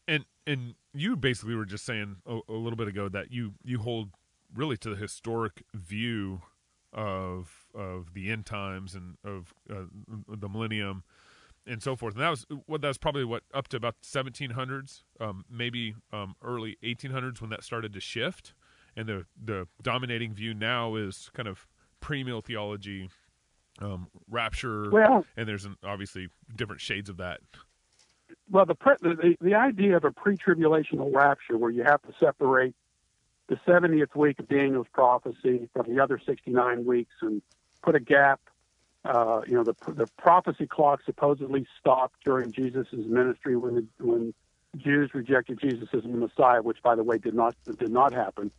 [0.08, 3.80] And and you basically were just saying a, a little bit ago that you you
[3.80, 4.10] hold
[4.54, 6.42] really to the historic view
[6.94, 9.84] of of the end times and of uh,
[10.28, 11.04] the millennium
[11.66, 12.16] and so forth.
[12.16, 16.36] And that was what that was probably what up to about 1700s, um, maybe um,
[16.44, 18.54] early 1800s when that started to shift.
[18.96, 21.68] And the the dominating view now is kind of
[22.02, 23.10] premill theology,
[23.80, 27.40] um, rapture, Well- and there's an, obviously different shades of that.
[28.50, 32.76] Well, the, pre- the the idea of a pre-tribulational rapture, where you have to separate
[33.48, 37.42] the 70th week of Daniel's prophecy from the other 69 weeks and
[37.82, 38.40] put a gap.
[39.04, 44.34] Uh, you know, the the prophecy clock supposedly stopped during Jesus' ministry when the, when
[44.78, 48.52] Jews rejected Jesus as the Messiah, which, by the way, did not did not happen.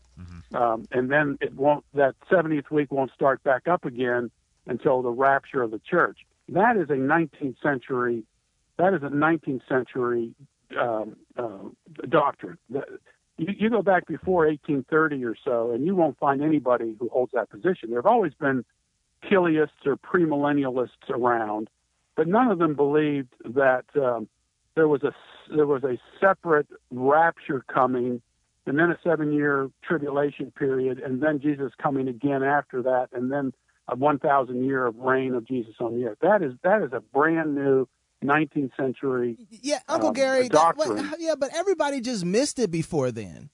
[0.55, 4.31] Um, and then it won't that 70th week won't start back up again
[4.67, 6.19] until the rapture of the church.
[6.49, 8.25] That is a 19th century.
[8.79, 10.35] That is a 19th century
[10.79, 12.59] um, uh, doctrine.
[12.71, 17.33] You, you go back before 1830 or so, and you won't find anybody who holds
[17.33, 17.91] that position.
[17.91, 18.65] There have always been
[19.29, 21.69] Chiliasts or premillennialists around,
[22.17, 24.29] but none of them believed that um,
[24.75, 25.13] there was a
[25.55, 28.23] there was a separate rapture coming,
[28.67, 33.31] and then a seven year tribulation period, and then Jesus coming again after that, and
[33.31, 33.53] then
[33.89, 36.19] a 1,000 year of reign of Jesus on the earth.
[36.21, 37.87] That is that is a brand new
[38.25, 39.37] 19th century.
[39.51, 40.43] Yeah, Uncle um, Gary.
[40.43, 40.97] That, doctrine.
[41.11, 43.51] what- yeah, but everybody just missed it before then.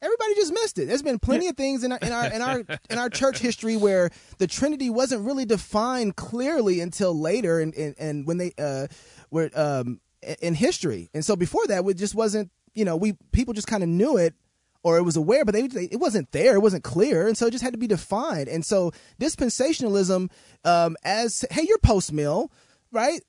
[0.00, 0.86] Everybody just missed it.
[0.86, 3.76] There's been plenty of things in our in our in our in our church history
[3.76, 8.86] where the Trinity wasn't really defined clearly until later, and and, and when they uh
[9.32, 10.00] were um
[10.40, 12.50] in history, and so before that, it just wasn't.
[12.74, 14.34] You know, we people just kind of knew it
[14.82, 17.46] or it was aware, but they, they it wasn't there, it wasn't clear, and so
[17.46, 18.48] it just had to be defined.
[18.48, 20.30] And so dispensationalism,
[20.64, 22.50] um, as hey, you're post mill,
[22.92, 23.20] right?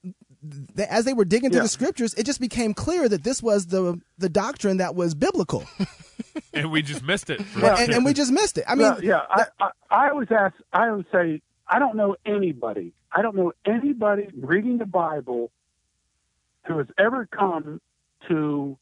[0.89, 1.63] As they were digging through Yeah.
[1.63, 5.65] the scriptures, it just became clear that this was the the doctrine that was biblical,
[6.53, 7.41] and we just missed it.
[7.43, 8.63] for- and, and we just missed it.
[8.67, 9.21] I mean, yeah, yeah.
[9.29, 9.69] I, I,
[10.05, 10.55] I always ask.
[10.71, 12.93] I always say, I don't know anybody.
[13.11, 15.51] I don't know anybody reading the Bible
[16.65, 17.81] who has ever come
[18.27, 18.77] to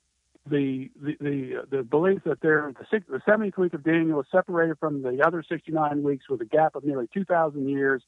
[0.50, 4.78] the the the, the belief that they're the, the 70th week of Daniel is separated
[4.80, 8.04] from the other 69 weeks with a gap of nearly 2,000 years,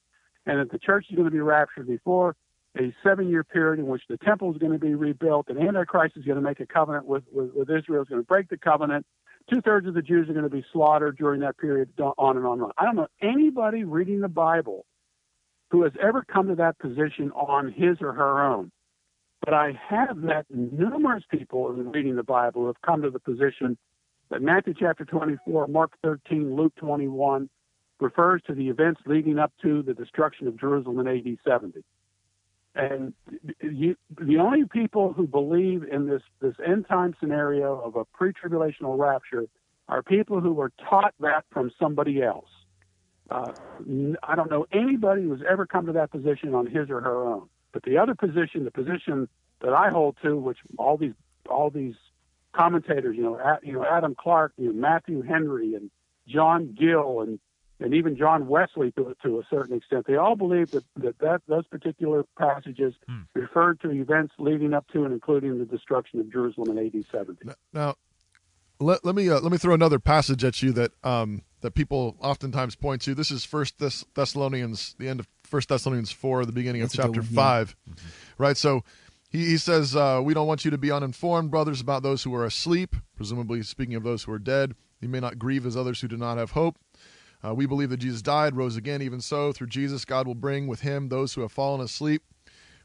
[0.45, 2.35] and that the church is going to be raptured before
[2.77, 6.23] a seven-year period in which the temple is going to be rebuilt, and Antichrist is
[6.23, 9.05] going to make a covenant with, with, with Israel, is going to break the covenant.
[9.49, 12.45] Two thirds of the Jews are going to be slaughtered during that period, on and
[12.45, 12.71] on and on.
[12.77, 14.85] I don't know anybody reading the Bible
[15.71, 18.71] who has ever come to that position on his or her own.
[19.43, 23.19] But I have met numerous people in reading the Bible who have come to the
[23.19, 23.77] position
[24.29, 27.49] that Matthew chapter 24, Mark 13, Luke 21
[27.99, 31.83] refers to the events leading up to the destruction of Jerusalem in AD 70.
[32.75, 33.13] And
[33.61, 38.31] you, the only people who believe in this, this end time scenario of a pre
[38.31, 39.45] tribulational rapture
[39.87, 42.49] are people who were taught that from somebody else.
[43.29, 43.51] Uh,
[44.23, 47.49] I don't know anybody who's ever come to that position on his or her own.
[47.71, 49.29] But the other position, the position
[49.61, 51.13] that I hold to, which all these
[51.49, 51.95] all these
[52.53, 55.91] commentators, you know, at, you know Adam Clarke, you know, Matthew Henry, and
[56.27, 57.39] John Gill, and
[57.79, 61.41] and even John Wesley to to a certain extent, they all believe that that, that
[61.47, 62.93] those particular passages
[63.33, 67.49] referred to events leading up to and including the destruction of Jerusalem in AD 70.
[67.73, 67.95] Now,
[68.79, 72.15] let, let me uh, let me throw another passage at you that um, that people
[72.21, 73.13] oftentimes point to.
[73.13, 77.05] This is First Thess- Thessalonians, the end of First Thessalonians four, the beginning That's of
[77.05, 77.65] chapter one, yeah.
[77.65, 77.75] 5
[78.37, 78.55] right?
[78.55, 78.83] So
[79.29, 82.33] he, he says, uh, "We don't want you to be uninformed, brothers, about those who
[82.35, 84.75] are asleep." Presumably speaking of those who are dead.
[85.01, 86.77] You may not grieve as others who do not have hope.
[87.45, 89.01] Uh, we believe that Jesus died, rose again.
[89.01, 92.21] Even so, through Jesus, God will bring with him those who have fallen asleep.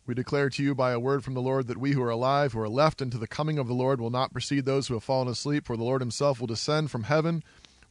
[0.07, 2.53] We declare to you by a word from the Lord that we who are alive,
[2.53, 5.03] who are left into the coming of the Lord, will not precede those who have
[5.03, 7.43] fallen asleep, for the Lord himself will descend from heaven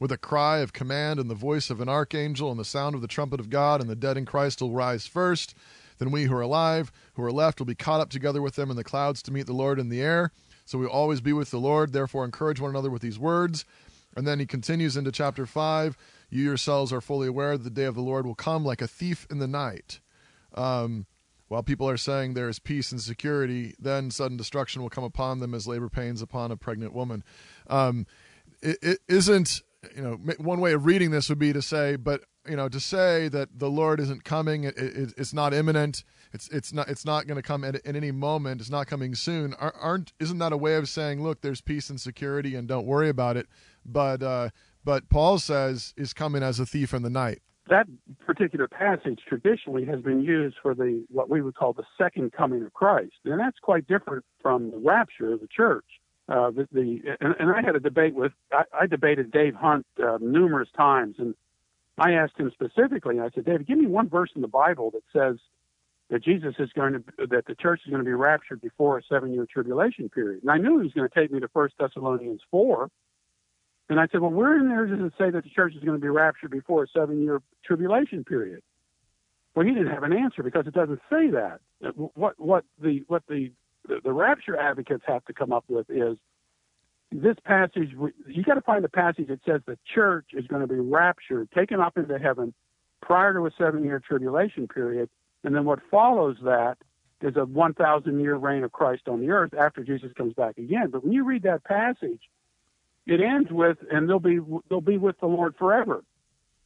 [0.04, 3.00] with a cry of command and the voice of an archangel and the sound of
[3.00, 5.54] the trumpet of God, and the dead in Christ will rise first.
[5.96, 8.68] Then we who are alive, who are left, will be caught up together with them
[8.68, 10.30] in the clouds to meet the Lord in the air.
[10.66, 11.94] So we will always be with the Lord.
[11.94, 13.64] Therefore, encourage one another with these words.
[14.14, 15.96] And then he continues into chapter 5
[16.28, 18.86] You yourselves are fully aware that the day of the Lord will come like a
[18.86, 20.00] thief in the night.
[20.52, 21.06] Um,
[21.48, 25.40] while people are saying there is peace and security, then sudden destruction will come upon
[25.40, 27.24] them as labor pains upon a pregnant woman.
[27.68, 28.06] Um,
[28.60, 29.62] it, it isn't,
[29.96, 32.80] you know, one way of reading this would be to say, but you know, to
[32.80, 36.04] say that the Lord isn't coming, it, it, it's not imminent.
[36.32, 38.60] It's it's not it's not going to come at, at any moment.
[38.60, 39.54] It's not coming soon.
[39.54, 43.08] Aren't isn't that a way of saying, look, there's peace and security, and don't worry
[43.08, 43.46] about it?
[43.84, 44.50] But uh,
[44.84, 47.40] but Paul says is coming as a thief in the night.
[47.70, 47.86] that
[48.26, 52.62] particular passage traditionally has been used for the what we would call the second coming
[52.62, 55.86] of Christ, and that's quite different from the rapture of the church.
[56.26, 59.86] Uh, the, the and, and I had a debate with I, I debated Dave Hunt
[60.02, 61.34] uh, numerous times, and
[61.98, 63.20] I asked him specifically.
[63.20, 65.36] I said, David, give me one verse in the Bible that says
[66.10, 69.02] that Jesus is going to that the church is going to be raptured before a
[69.02, 70.42] seven-year tribulation period.
[70.42, 72.88] And I knew he was going to take me to First Thessalonians four,
[73.90, 75.98] and I said, well, where in there does it say that the church is going
[75.98, 78.62] to be raptured before a seven-year tribulation period?
[79.54, 81.60] Well, he didn't have an answer because it doesn't say that.
[82.14, 83.52] What what the what the
[83.86, 86.16] the, the rapture advocates have to come up with is
[87.12, 87.90] this passage.
[88.26, 91.50] You got to find the passage that says the church is going to be raptured,
[91.52, 92.54] taken up into heaven
[93.00, 95.08] prior to a seven-year tribulation period,
[95.44, 96.78] and then what follows that
[97.20, 100.90] is a 1,000 year reign of Christ on the earth after Jesus comes back again.
[100.90, 102.20] But when you read that passage,
[103.06, 106.02] it ends with, and they'll be they'll be with the Lord forever.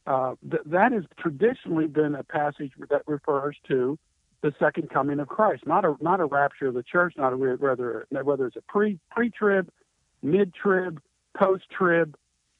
[0.07, 3.99] Uh, th- that has traditionally been a passage that refers to
[4.41, 7.37] the second coming of Christ, not a not a rapture of the church, not a
[7.37, 9.69] whether whether it's a pre pre trib,
[10.21, 11.01] mid trib,
[11.37, 12.15] post trib,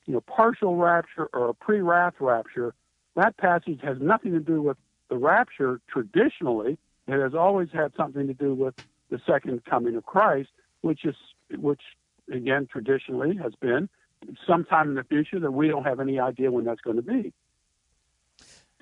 [0.06, 2.74] you know, partial rapture or a pre wrath rapture.
[3.16, 4.78] That passage has nothing to do with
[5.10, 6.78] the rapture traditionally.
[7.08, 8.76] It has always had something to do with
[9.10, 10.50] the second coming of Christ,
[10.82, 11.16] which is
[11.58, 11.82] which
[12.32, 13.90] again traditionally has been
[14.46, 17.34] sometime in the future that we don't have any idea when that's going to be.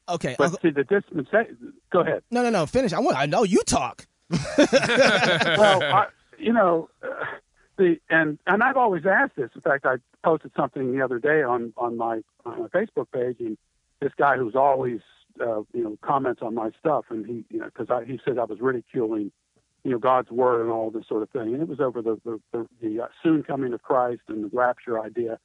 [0.10, 1.74] Okay, but Uncle- see the dispensation.
[1.92, 2.24] Go ahead.
[2.32, 2.66] no, no, no.
[2.66, 2.94] Finish.
[2.94, 3.18] I want.
[3.18, 4.08] I know you talk.
[4.30, 7.08] well, I, you know, uh,
[7.78, 9.50] the and and I've always asked this.
[9.56, 13.38] In fact, I posted something the other day on on my on my Facebook page,
[13.40, 13.58] and
[14.02, 15.00] this guy who's always
[15.42, 18.46] uh, you know comments on my stuff, and he you know because he said I
[18.46, 19.32] was ridiculing
[19.84, 22.20] you know God's word and all this sort of thing, and it was over the
[22.26, 25.40] the, the, the uh, soon coming of Christ and the rapture idea.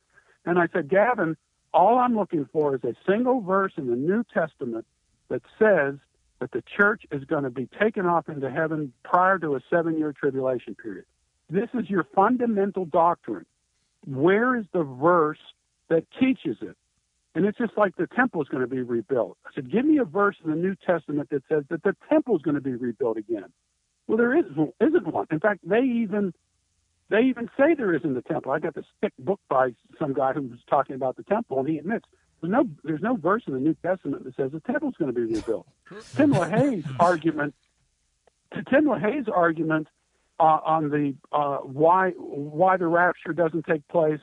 [0.45, 1.37] And I said, Gavin,
[1.75, 4.87] all I'm looking for is a single verse in the New Testament
[5.29, 5.95] that says
[6.41, 9.99] that the church is going to be taken off into heaven prior to a seven
[9.99, 11.05] year tribulation period.
[11.49, 13.47] This is your fundamental doctrine.
[14.07, 15.39] Where is the verse
[15.89, 16.77] that teaches it?
[17.35, 19.39] And it's just like the temple is going to be rebuilt.
[19.47, 22.37] I said, give me a verse in the New Testament that says that the temple
[22.37, 23.47] is going to be rebuilt again.
[24.07, 25.27] Well, there isn't, isn't one.
[25.31, 26.35] In fact, they even
[27.09, 28.53] they even say there isn't a temple.
[28.53, 31.69] I got this thick book by some guy who was talking about the temple, and
[31.69, 32.07] he admits
[32.41, 35.15] there's no there's no verse in the New Testament that says the temple's going to
[35.15, 35.67] be rebuilt.
[36.17, 37.55] Tim LaHaye's argument,
[38.55, 39.89] to Tim LaHaye's argument
[40.41, 44.21] uh, on the uh, why why the rapture doesn't take place,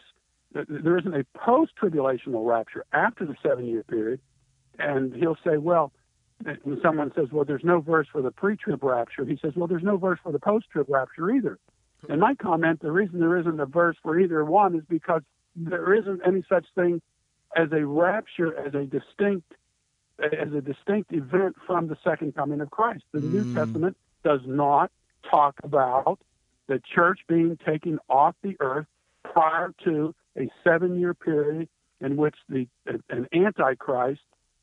[0.51, 4.19] there isn't a post tribulational rapture after the seven year period,
[4.77, 5.91] and he'll say, well.
[6.63, 9.83] When someone says, "Well, there's no verse for the pre-trib rapture," he says, "Well, there's
[9.83, 11.59] no verse for the post-trib rapture either."
[12.07, 15.21] And my comment, the reason there isn't a verse for either one is because
[15.55, 17.01] there isn't any such thing
[17.55, 19.53] as a rapture as a distinct
[20.19, 23.03] as a distinct event from the second coming of Christ.
[23.13, 24.91] The New Testament does not
[25.29, 26.19] talk about
[26.67, 28.85] the church being taken off the earth
[29.23, 31.69] prior to a seven-year period
[32.01, 32.67] in which the
[33.09, 34.21] an antichrist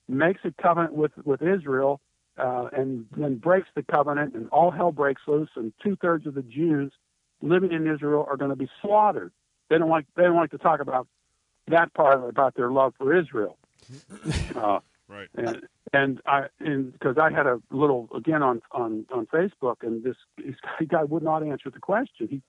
[0.09, 2.01] makes a covenant with with Israel
[2.39, 6.35] uh, and then breaks the covenant, and all hell breaks loose, and two thirds of
[6.35, 6.93] the Jews
[7.43, 9.33] living in Israel are going to be slaughtered.
[9.69, 11.07] They don't like they don't like to talk about
[11.69, 13.59] that part about their love for Israel.
[14.57, 15.29] Uh, right.
[15.37, 15.61] And
[15.93, 20.17] and I and because I had a little again on on on Facebook, and this
[20.39, 20.57] this
[20.89, 22.27] guy would not answer the question.
[22.29, 22.43] He,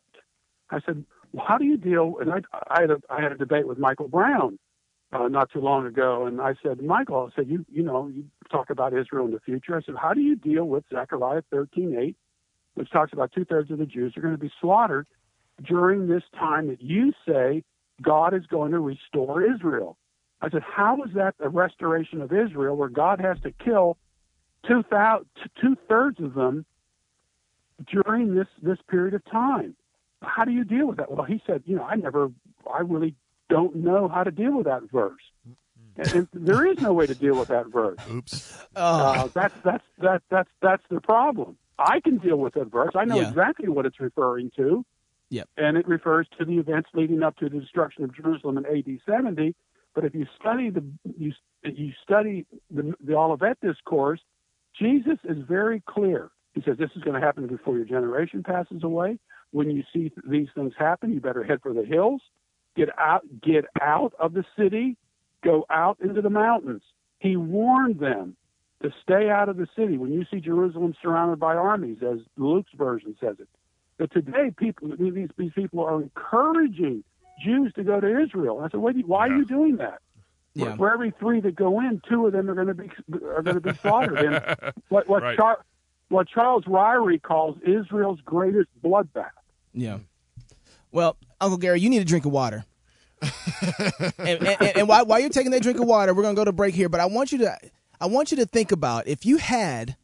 [0.72, 2.16] I said, well, how do you deal?
[2.20, 4.58] And I I had a I had a debate with Michael Brown
[5.12, 8.26] uh, not too long ago, and I said, Michael, I said, you you know you
[8.52, 9.76] talk about Israel in the future.
[9.76, 12.16] I said, how do you deal with Zechariah thirteen eight?
[12.78, 15.08] Which talks about two thirds of the Jews are going to be slaughtered
[15.64, 17.64] during this time that you say
[18.04, 19.98] God is going to restore Israel.
[20.42, 23.98] I said, how is that a restoration of Israel where God has to kill
[24.68, 24.84] two
[25.90, 26.66] thirds of them
[27.92, 29.76] during this, this period of time?
[30.22, 31.12] How do you deal with that?
[31.12, 32.30] Well, he said, you know, I never,
[32.72, 33.16] I really
[33.50, 35.24] don't know how to deal with that verse.
[35.98, 37.98] And, and there is no way to deal with that verse.
[38.12, 38.66] Oops.
[38.76, 41.58] Uh, that's that's that that's that's the problem.
[41.80, 42.92] I can deal with that verse.
[42.96, 43.30] I know Yeah.
[43.30, 44.86] exactly what it's referring to.
[45.30, 45.50] Yep.
[45.58, 49.00] And it refers to the events leading up to the destruction of Jerusalem in AD
[49.06, 49.54] 70.
[49.94, 50.84] But if you study the
[51.18, 54.22] you you study the, the Olivet discourse,
[54.80, 56.30] Jesus is very clear.
[56.54, 59.20] He says this is going to happen before your generation passes away.
[59.52, 62.22] When you see these things happen, you better head for the hills.
[62.76, 64.98] Get out get out of the city.
[65.44, 66.84] Go out into the mountains.
[67.20, 68.36] He warned them
[68.84, 72.72] to stay out of the city when you see Jerusalem surrounded by armies, as Luke's
[72.78, 73.48] version says it.
[73.98, 77.04] But today, people these these people are encouraging
[77.44, 78.60] Jews to go to Israel.
[78.60, 80.00] I said, why, why are you doing that?
[80.54, 80.76] Yeah.
[80.76, 82.90] For every three that go in, two of them are going to be
[83.26, 84.18] are going to be slaughtered.
[84.20, 85.38] And what what, Right.
[85.38, 85.64] Char-
[86.10, 89.30] what Charles Ryrie calls Israel's greatest bloodbath.
[89.74, 90.00] Yeah.
[90.92, 92.66] Well, Uncle Gary, you need a drink of water.
[94.20, 96.52] and, and, and while, while you're taking that drink of water, we're gonna go to
[96.52, 96.90] break here.
[96.90, 97.58] But I want you to,
[98.00, 99.96] I want you to think about if you had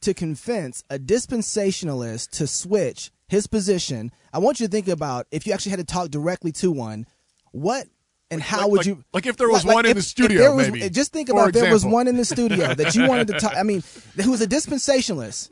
[0.00, 4.10] to convince a dispensationalist to switch his position.
[4.32, 7.06] I want you to think about if you actually had to talk directly to one,
[7.52, 7.86] what
[8.30, 10.66] and how like- would like- you like if there was one in the studio, was-
[10.68, 13.28] maybe, eh, Just think about if there was one in the studio that you wanted
[13.28, 13.54] to talk.
[13.56, 13.82] I mean,
[14.22, 15.50] who was a dispensationalist.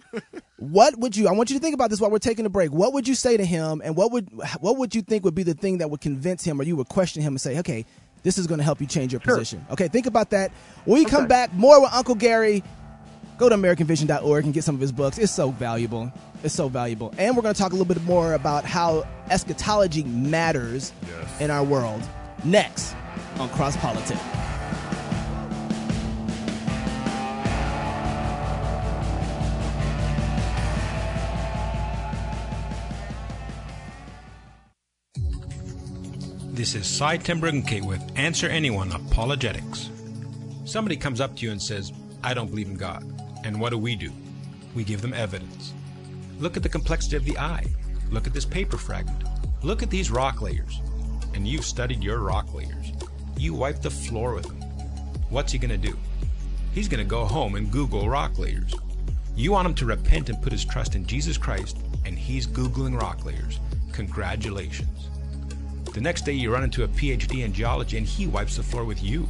[0.57, 1.29] What would you?
[1.29, 2.73] I want you to think about this while we're taking a break.
[2.73, 4.29] What would you say to him, and what would
[4.61, 6.89] what would you think would be the thing that would convince him, or you would
[6.89, 7.85] question him and say, "Okay,
[8.23, 10.53] this is going to help you change your position." Okay, think about that.
[10.85, 12.63] When we come back, more with Uncle Gary.
[13.39, 15.17] Go to AmericanVision.org and get some of his books.
[15.17, 16.13] It's so valuable.
[16.45, 17.15] It's so valuable.
[17.17, 21.41] And we're going to talk a little bit more about how eschatology matters Yes.
[21.41, 22.03] in our world
[22.45, 22.95] next
[23.39, 24.21] on Cross Politics.
[36.61, 39.89] This is Sye Ten Bruggencate with Answer Anyone Apologetics.
[40.67, 41.91] Somebody comes up to you and says,
[42.23, 43.03] I don't believe in God.
[43.45, 44.13] And what do we do?
[44.75, 45.73] We give them evidence.
[46.39, 47.65] Look at the complexity of the eye.
[48.11, 49.25] Look at this paper fragment.
[49.63, 50.83] Look at these rock layers.
[51.33, 52.93] And you've studied your rock layers.
[53.39, 54.61] You wipe the floor with them.
[55.31, 55.97] What's he going to do?
[56.75, 58.75] He's going to go home and Google rock layers.
[59.35, 63.01] You want him to repent and put his trust in Jesus Christ, and he's Googling
[63.01, 63.61] rock layers.
[63.93, 65.10] Congratulations.
[65.93, 68.85] The next day, you run into a PhD in geology, and he wipes the floor
[68.85, 69.29] with you.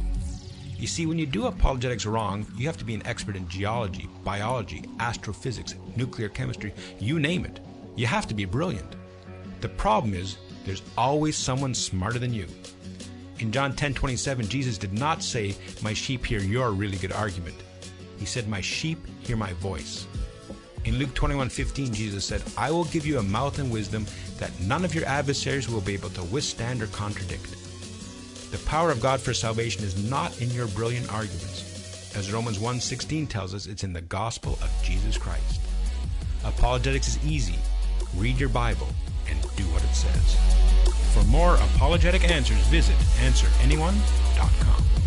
[0.77, 4.07] You see, when you do apologetics wrong, you have to be an expert in geology,
[4.23, 7.59] biology, astrophysics, nuclear chemistry, you name it.
[7.95, 8.95] You have to be brilliant.
[9.61, 12.47] The problem is, there's always someone smarter than you.
[13.39, 17.55] In John 10:27, Jesus did not say, "My sheep hear your really good argument."
[18.19, 20.05] He said, "My sheep hear my voice."
[20.85, 24.05] In Luke 21:15, Jesus said, "I will give you a mouth and wisdom
[24.41, 27.55] that none of your adversaries will be able to withstand or contradict."
[28.51, 31.63] The power of God for salvation is not in your brilliant arguments.
[32.13, 35.61] As Romans 1:16 tells us, it's in the gospel of Jesus Christ.
[36.43, 37.59] Apologetics is easy.
[38.15, 38.89] Read your Bible
[39.29, 40.35] and do what it says.
[41.13, 45.00] For more apologetic answers, visit answeranyone.com.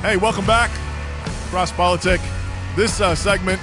[0.00, 0.70] Hey, welcome back.
[1.50, 2.20] Cross Politic.
[2.76, 3.60] This uh, segment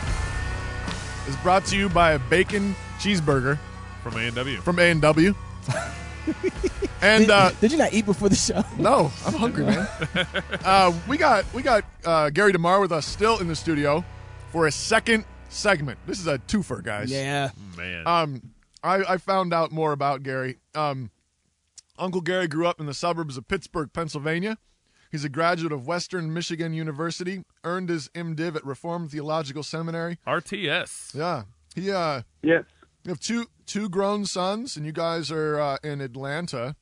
[1.30, 3.58] is brought to you by a bacon cheeseburger
[4.04, 4.58] from A&W.
[4.58, 5.34] From A&W.
[7.02, 8.66] and did, uh, did you not eat before the show?
[8.78, 9.88] No, I'm hungry, man.
[10.66, 14.04] uh, we got we got uh, Gary DeMar with us still in the studio
[14.52, 15.98] for a second segment.
[16.06, 17.10] This is a twofer, guys.
[17.10, 18.06] Yeah, man.
[18.06, 18.42] Um,
[18.84, 20.58] I, I found out more about Gary.
[20.76, 21.12] Um,
[21.98, 24.58] Uncle Gary grew up in the suburbs of Pittsburgh, Pennsylvania.
[25.12, 27.44] He's a graduate of Western Michigan University.
[27.64, 30.18] Earned his MDiv at Reformed Theological Seminary.
[30.28, 31.16] RTS.
[31.16, 31.44] Yeah,
[31.76, 32.64] he uh yes.
[33.04, 36.76] You have two two grown sons, and you guys are uh, in Atlanta.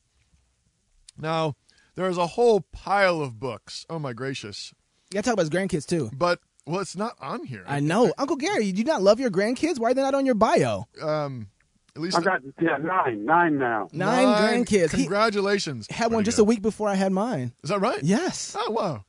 [1.17, 1.55] Now,
[1.95, 3.85] there is a whole pile of books.
[3.89, 4.73] Oh my gracious!
[5.11, 6.09] You gotta talk about his grandkids too.
[6.13, 7.65] But well, it's not on here.
[7.67, 8.65] I know, Uncle Gary.
[8.65, 9.79] You do not love your grandkids?
[9.79, 10.87] Why are they not on your bio?
[11.01, 11.49] Um,
[11.95, 13.87] at least I've got yeah nine, nine now.
[13.91, 14.25] Nine,
[14.65, 14.91] grandkids.
[14.91, 15.87] He Congratulations!
[15.89, 17.53] had one just a week before I had mine.
[17.63, 18.01] Is that right?
[18.03, 18.55] Yes.
[18.59, 19.05] Oh wow.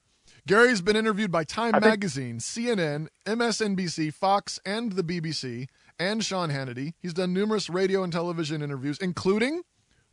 [0.47, 5.69] Gary's been interviewed by Time I think- Magazine, CNN, MSNBC, Fox, and the BBC,
[5.99, 6.93] and Sean Hannity.
[7.01, 9.63] He's done numerous radio and television interviews, including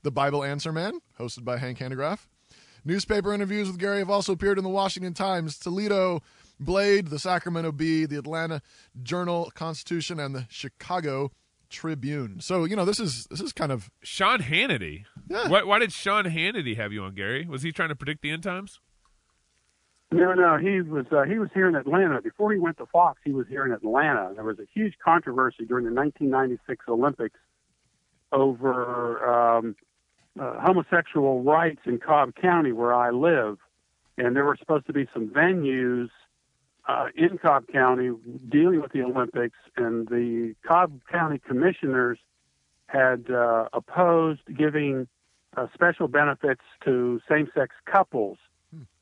[0.04, 2.28] The Bible Answer Man, hosted by Hank Hanegraaff.
[2.86, 6.22] Newspaper interviews with Gary have also appeared in the Washington Times, Toledo
[6.62, 8.62] Blade, the Sacramento Bee, the Atlanta
[9.04, 11.32] Journal Constitution, and the Chicago
[11.72, 12.40] Tribune.
[12.42, 15.06] So you know this is this is kind of Sean Hannity.
[15.30, 15.48] Yeah.
[15.48, 17.48] Why, why did Sean Hannity have you on, Gary?
[17.48, 18.80] Was he trying to predict the end times?
[20.12, 23.22] No, no, he was uh, he was here in Atlanta before he went to Fox.
[23.24, 24.34] He was here in Atlanta.
[24.36, 27.40] There was a huge controversy during the 1996 Olympics
[28.34, 29.76] over um,
[30.40, 33.58] uh, homosexual rights in Cobb County, where I live,
[34.18, 36.10] and there were supposed to be some venues
[36.88, 38.12] uh, in Cobb County
[38.50, 42.18] dealing with the Olympics, and the Cobb County commissioners
[42.88, 45.08] had uh, opposed giving
[45.56, 48.38] uh, special benefits to same-sex couples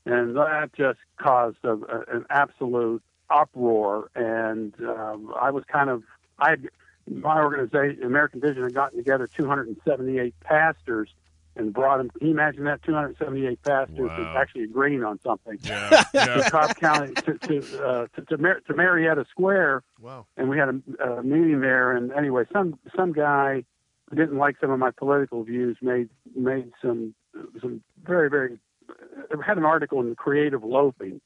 [0.10, 4.10] and that just caused a, a, an absolute uproar.
[4.16, 6.04] And um, I was kind of,
[6.40, 6.70] I had
[7.10, 11.10] my organization, American Vision, had gotten together 278 pastors
[11.56, 12.10] and brought him.
[12.10, 12.82] Can you imagine that?
[12.84, 14.36] 278 pastors Wow.
[14.38, 15.58] actually agreeing on something.
[15.64, 16.26] Yeah, yeah.
[16.44, 20.26] to Cobb County to to, uh, to, to, Mar- to Marietta Square, wow.
[20.38, 21.92] and we had a, a meeting there.
[21.96, 23.64] And anyway, some some guy
[24.10, 27.14] who didn't like some of my political views made made some
[27.62, 28.58] some very very
[28.90, 31.20] uh, had an article in Creative Loafing.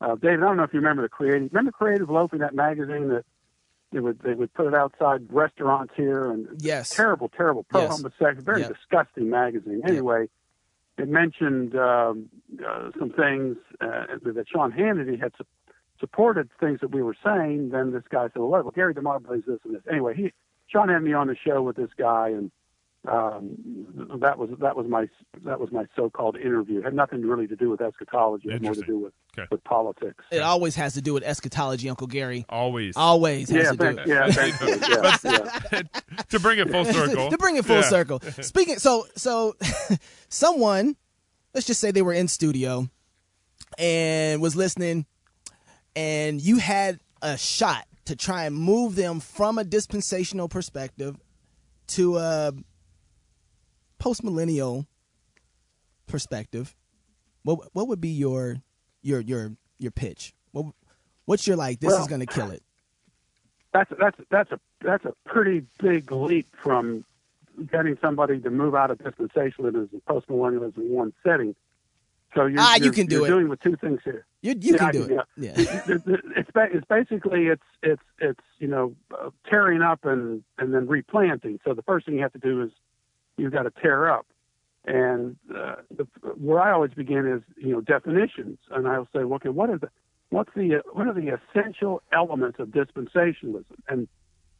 [0.00, 1.50] Uh, David, I don't know if you remember the Creative.
[1.52, 3.24] Remember Creative Loafing, that magazine that
[3.92, 6.90] they would they would put it outside restaurants here and Yes.
[6.90, 7.96] terrible, terrible pro Yes.
[7.96, 8.68] homosexual, very Yeah.
[8.68, 9.82] disgusting magazine.
[9.84, 10.28] Anyway,
[10.98, 12.28] it mentioned um,
[12.66, 15.44] uh, some things uh, that Sean Hannity had su-
[16.00, 17.70] supported things that we were saying.
[17.70, 20.32] Then this guy said, "Well, well Gary DeMar believes this and this." Anyway, he
[20.66, 22.50] Sean had me on the show with this guy, and
[23.06, 23.56] um,
[24.20, 25.08] that was that was my
[25.44, 26.80] that was my so-called interview.
[26.80, 28.48] It had nothing really to do with eschatology.
[28.48, 29.46] It had more to do with Okay.
[29.52, 30.24] with politics.
[30.32, 32.44] It always has to do with eschatology, Uncle Gary.
[32.48, 32.96] Always.
[32.96, 34.08] Always has Yeah, to do thank, it.
[34.08, 34.68] yeah, thank you.
[34.88, 35.16] Yeah,
[35.72, 35.82] yeah.
[36.30, 37.30] to bring it full circle.
[37.30, 37.82] to bring it full Yeah.
[37.82, 38.20] circle.
[38.40, 39.54] Speaking, so so,
[40.28, 40.96] someone,
[41.54, 42.88] let's just say they were in studio,
[43.78, 45.06] and was listening,
[45.94, 51.16] and you had a shot to try and move them from a dispensational perspective
[51.88, 52.52] to a
[53.98, 54.86] post millennial
[56.06, 56.74] perspective.
[57.42, 58.56] What what would be your
[59.02, 60.34] your your your pitch?
[60.52, 60.66] What
[61.24, 61.80] What's your like?
[61.80, 62.62] This Well- is going to kill it.
[63.72, 67.04] That's that's that's a that's a pretty big leap from
[67.70, 71.54] getting somebody to move out of dispensationalism and postmillennialism in one setting.
[72.34, 73.28] So you're, Ah, you you're- can do it.
[73.28, 74.24] doing with two things here.
[74.40, 75.26] You you Yeah, can do it.
[75.36, 75.52] Yeah.
[75.56, 81.60] it's it's basically it's it's it's you know uh, tearing up and and then replanting.
[81.64, 82.70] So the first thing you have to do is
[83.38, 84.26] you've got to tear up.
[84.84, 86.04] And uh, the,
[86.36, 89.90] where I always begin is you know definitions, and I'll say, okay, what is the
[90.30, 93.64] what's the uh, what are the essential elements of dispensationalism?
[93.88, 94.08] And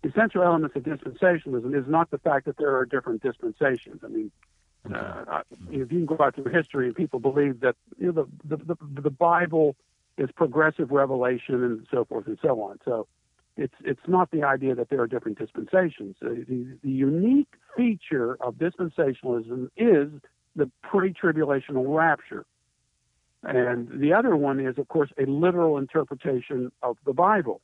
[0.02, 4.00] the essential elements of dispensationalism is not the fact that there are different dispensations.
[4.04, 4.30] I mean,
[4.94, 8.56] uh, if you can go back through history and people believe that you know the
[8.56, 9.76] the, the, the Bible
[10.18, 12.78] is progressive revelation and so forth and so on.
[12.84, 13.06] So
[13.56, 16.16] it's it's not the idea that there are different dispensations.
[16.22, 20.10] Uh, the, the unique feature of dispensationalism is
[20.56, 22.44] the pre-tribulational rapture.
[23.44, 27.60] And the other one is, of course, a literal interpretation of the Bible.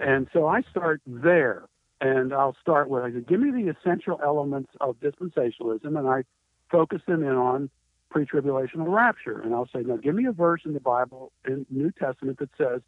[0.00, 1.68] And so I start there,
[2.00, 6.24] and I'll start with I say, give me the essential elements of dispensationalism, and I
[6.70, 7.68] focus them in on
[8.10, 9.40] pre-tribulational rapture.
[9.42, 12.48] And I'll say, now give me a verse in the Bible in New Testament that
[12.56, 12.80] says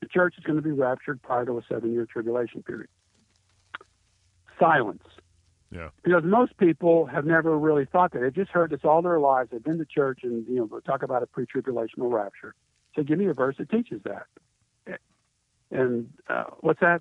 [0.00, 2.88] the church is going to be raptured prior to a seven-year tribulation period.
[4.58, 5.02] Silence
[5.72, 5.88] Yeah.
[6.04, 8.20] because most people have never really thought that.
[8.20, 9.50] They've just heard this all their lives.
[9.50, 12.54] They've been to church and you know talk about a pre-tribulational rapture.
[12.94, 14.26] So give me a verse that teaches that.
[15.70, 17.00] And uh, what's that?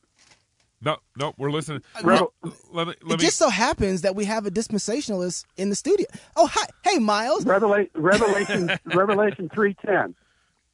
[0.83, 1.83] No, no, we're listening.
[2.01, 2.33] Revel-
[2.71, 6.07] let me, It me, just so happens that we have a dispensationalist in the studio.
[6.35, 7.45] Oh, hi, hey, Miles.
[7.45, 10.15] Revela- Revelation Revelation three ten.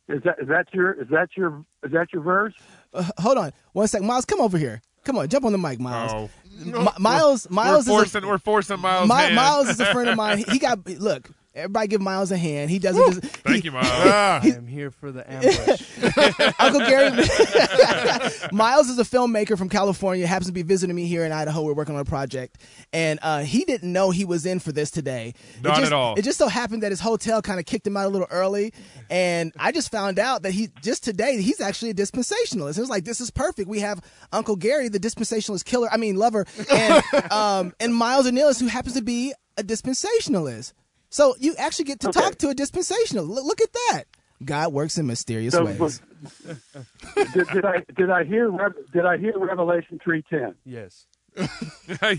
[0.08, 2.54] Is that is that your is that your is that your verse?
[2.93, 4.02] Uh, hold on, one sec.
[4.02, 4.82] Miles, come over here.
[5.04, 6.12] Come on, jump on the mic, Miles.
[6.14, 6.30] Oh.
[6.66, 9.08] Mi- Miles, Miles we're is forcing, a, we're forcing Miles.
[9.10, 9.36] Mi- hand.
[9.36, 10.43] Miles is a friend of mine.
[10.49, 11.30] He got look.
[11.58, 12.70] Everybody give Miles a hand.
[12.70, 13.22] He doesn't.
[13.22, 13.88] Just, Thank he- you, Miles.
[13.88, 16.53] I am here for the ambush.
[16.60, 17.12] Uncle Gary.
[18.51, 20.28] Miles is a filmmaker from California.
[20.28, 21.64] Happens to be visiting me here in Idaho.
[21.64, 22.58] We're working on a project,
[22.93, 25.34] and uh, he didn't know he was in for this today.
[25.58, 26.16] It Not just- at all.
[26.16, 28.74] It just so happened that his hotel kind of kicked him out a little early,
[29.10, 32.78] and I just found out that he just today he's actually a dispensationalist.
[32.78, 33.68] It was like this is perfect.
[33.68, 33.99] We have
[34.32, 35.89] Uncle Gary, the dispensationalist killer.
[35.91, 40.74] I mean lover, and um, and Miles Ornelas, who happens to be a dispensationalist.
[41.18, 42.20] So you actually get to Okay.
[42.22, 43.26] talk to a dispensational.
[43.26, 44.03] Look, look at that.
[44.45, 45.99] God works in mysterious So, ways.
[47.34, 48.51] did, did I did I hear
[48.93, 50.53] did I hear Revelation three ten?
[50.63, 51.07] yes.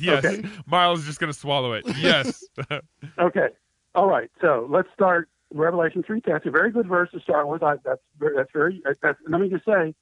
[0.00, 0.24] yes.
[0.24, 0.42] Okay.
[0.66, 1.84] Miles is just going to swallow it.
[1.96, 2.44] Yes.
[3.20, 3.48] Okay.
[3.94, 4.30] All right.
[4.40, 6.34] So let's start Revelation three ten.
[6.34, 7.62] It's a very good verse to start with.
[7.62, 8.82] I, that's very, that's very.
[9.00, 9.94] That's, let me just say,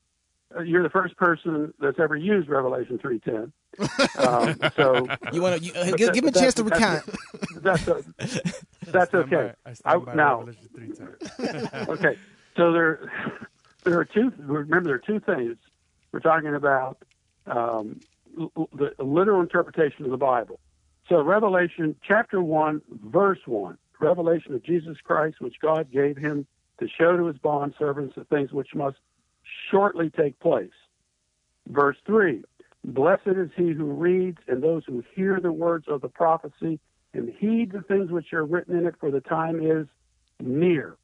[0.65, 3.53] you're the first person that's ever used Revelation three ten.
[4.19, 7.05] Um, so You want to uh, give, give him a chance to recount.
[7.63, 8.03] That's a,
[8.87, 9.53] that's Stand okay.
[9.65, 10.93] by- I stand by now, Revelation three
[11.95, 12.19] okay.
[12.57, 13.13] So there,
[13.85, 14.33] there are two.
[14.39, 15.57] Remember, there are two things
[16.13, 16.99] we're talking about.
[17.47, 18.01] Um,
[18.39, 20.59] l- l- the literal interpretation of the Bible.
[21.11, 26.47] So Revelation chapter one, verse one, revelation of Jesus Christ, which God gave him
[26.81, 28.97] to show to his bond servants the things which must
[29.71, 30.71] shortly take place.
[31.69, 32.45] Verse three,
[32.85, 36.79] blessed is he who reads and those who hear the words of the prophecy
[37.13, 39.87] and heed the things which are written in it, for the time is
[40.41, 40.97] near.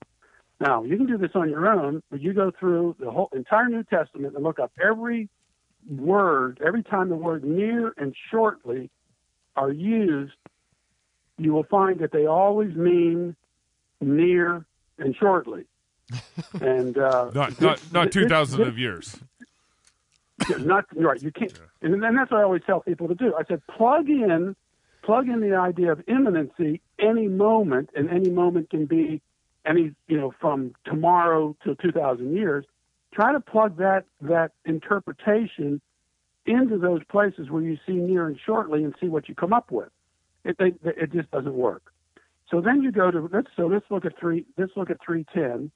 [0.60, 3.68] Now, you can do this on your own, but you go through the whole entire
[3.68, 5.28] New Testament and look up every
[5.90, 8.90] word, every time the word near and shortly
[9.56, 10.34] are used,
[11.38, 13.34] you will find that they always mean
[14.00, 14.64] near
[14.98, 15.64] and shortly.
[16.60, 19.18] And uh, not not not two thousand of years.
[20.58, 21.22] not right.
[21.22, 21.52] You can't,
[21.82, 23.34] and then that's what I always tell people to do.
[23.38, 24.56] I said, plug in,
[25.02, 26.80] plug in the idea of imminency.
[26.98, 29.20] Any moment, and any moment can be
[29.64, 32.64] any, you know, from tomorrow to two thousand years.
[33.14, 35.80] Try to plug that that interpretation
[36.46, 39.70] into those places where you see near and shortly, and see what you come up
[39.70, 39.90] with.
[40.44, 41.92] It they, it just doesn't work.
[42.50, 44.44] So then you go to let's so let's look at three.
[44.58, 45.70] Let's look at three ten.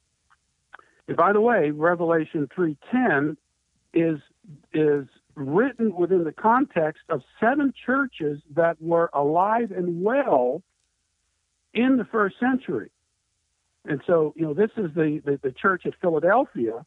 [1.08, 3.36] And by the way, Revelation three ten
[3.94, 4.18] is
[4.72, 10.62] is written within the context of seven churches that were alive and well
[11.74, 12.90] in the first century.
[13.84, 16.84] And so, you know, this is the, the, the church at Philadelphia.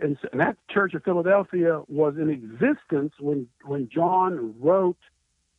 [0.00, 4.96] And, so, and that church of Philadelphia was in existence when, when John wrote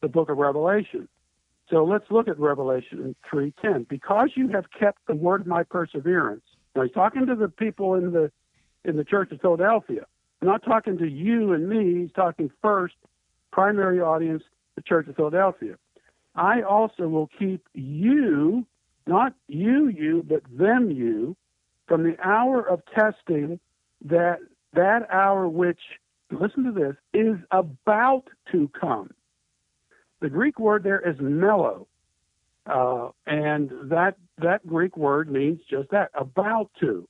[0.01, 1.07] the book of Revelation.
[1.69, 3.87] So let's look at Revelation 3.10.
[3.87, 6.43] Because you have kept the word of my perseverance.
[6.75, 8.31] Now he's talking to the people in the,
[8.85, 10.05] in the church of Philadelphia
[10.41, 12.01] not talking to you and me.
[12.01, 12.95] He's talking first,
[13.51, 14.43] primary audience,
[14.75, 15.75] the Church of Philadelphia.
[16.35, 18.65] I also will keep you,
[19.05, 21.35] not you, you, but them, you,
[21.87, 23.59] from the hour of testing
[24.05, 24.39] that
[24.73, 25.79] that hour which,
[26.31, 29.11] listen to this, is about to come.
[30.21, 31.87] The Greek word there is mello.
[32.65, 37.07] Uh, and that that Greek word means just that, about to.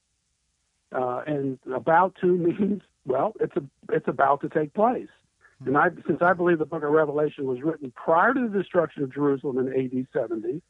[0.93, 5.09] Uh, and about to means well, it's a, it's about to take place.
[5.65, 9.03] And I, since I believe the Book of Revelation was written prior to the destruction
[9.03, 10.07] of Jerusalem in A.D.
[10.11, 10.61] 70,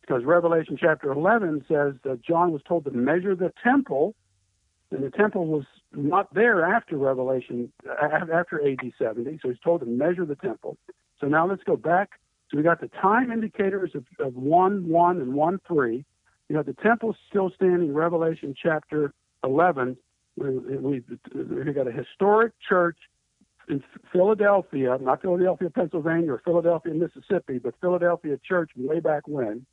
[0.00, 4.14] because Revelation chapter 11 says that John was told to measure the temple,
[4.90, 5.64] and the temple was
[5.94, 8.94] not there after Revelation after A.D.
[8.98, 10.78] 70, so he's told to measure the temple.
[11.20, 12.10] So now let's go back.
[12.52, 16.04] So we got the time indicators of, of 1 1 and 1 3.
[16.48, 19.96] You know, the temple still standing, Revelation chapter 11.
[20.36, 21.02] We, we,
[21.34, 22.96] we got a historic church
[23.68, 23.82] in
[24.12, 29.64] Philadelphia, not Philadelphia, Pennsylvania, or Philadelphia, Mississippi, but Philadelphia church way back when.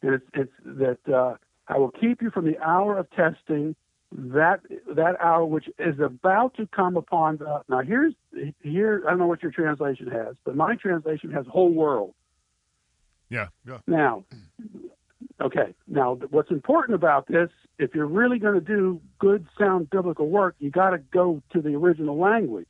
[0.00, 1.36] And it's, it's that uh,
[1.68, 3.74] I will keep you from the hour of testing,
[4.14, 4.60] that
[4.94, 7.62] that hour which is about to come upon the.
[7.68, 8.14] Now here's
[8.62, 12.14] here I don't know what your translation has, but my translation has whole world.
[13.30, 13.78] Yeah, yeah.
[13.86, 14.24] Now,
[15.40, 15.74] okay.
[15.88, 17.48] Now, what's important about this,
[17.78, 21.62] if you're really going to do good, sound biblical work, you got to go to
[21.62, 22.68] the original language,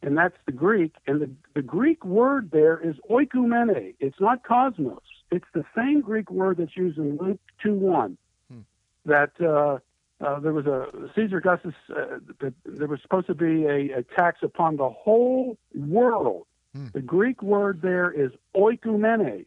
[0.00, 0.94] and that's the Greek.
[1.06, 3.94] And the, the Greek word there is oikumene.
[4.00, 5.02] It's not cosmos.
[5.30, 8.16] It's the same Greek word that's used in Luke 2 1.
[8.50, 8.58] Hmm.
[9.04, 9.78] That uh,
[10.22, 12.18] uh, there was a Caesar Augustus, uh,
[12.64, 16.46] there was supposed to be a, a tax upon the whole world.
[16.74, 16.86] Hmm.
[16.92, 19.46] The Greek word there is oikumene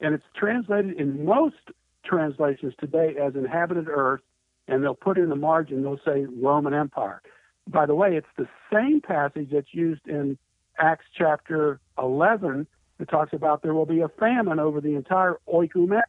[0.00, 1.56] and it's translated in most
[2.04, 4.20] translations today as inhabited earth,
[4.68, 7.22] and they'll put in the margin, they'll say Roman Empire.
[7.68, 10.38] By the way, it's the same passage that's used in
[10.78, 12.66] Acts chapter 11
[12.98, 16.02] that talks about there will be a famine over the entire oikumen,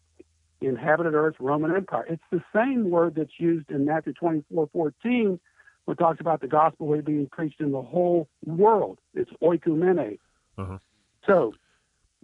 [0.62, 2.06] inhabited earth, Roman Empire.
[2.10, 5.40] It's the same word that's used in Matthew 24 14,
[5.86, 9.00] which talks about the gospel being preached in the whole world.
[9.14, 10.18] It's oikumene.
[10.58, 10.78] Uh-huh.
[11.26, 11.54] So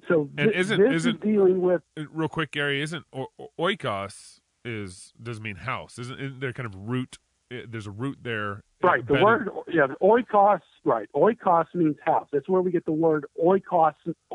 [0.08, 1.82] so and th- isn't this isn't is dealing with
[2.12, 2.82] real quick, Gary?
[2.82, 6.00] Isn't o- o- oikos is doesn't mean house?
[6.00, 7.18] Isn't, isn't there kind of root?
[7.52, 8.64] eh, There's a root there.
[8.82, 9.06] right.
[9.06, 11.08] The word yeah, the oikos right.
[11.16, 12.28] Oikos means house.
[12.34, 13.94] That's where we get the word oikos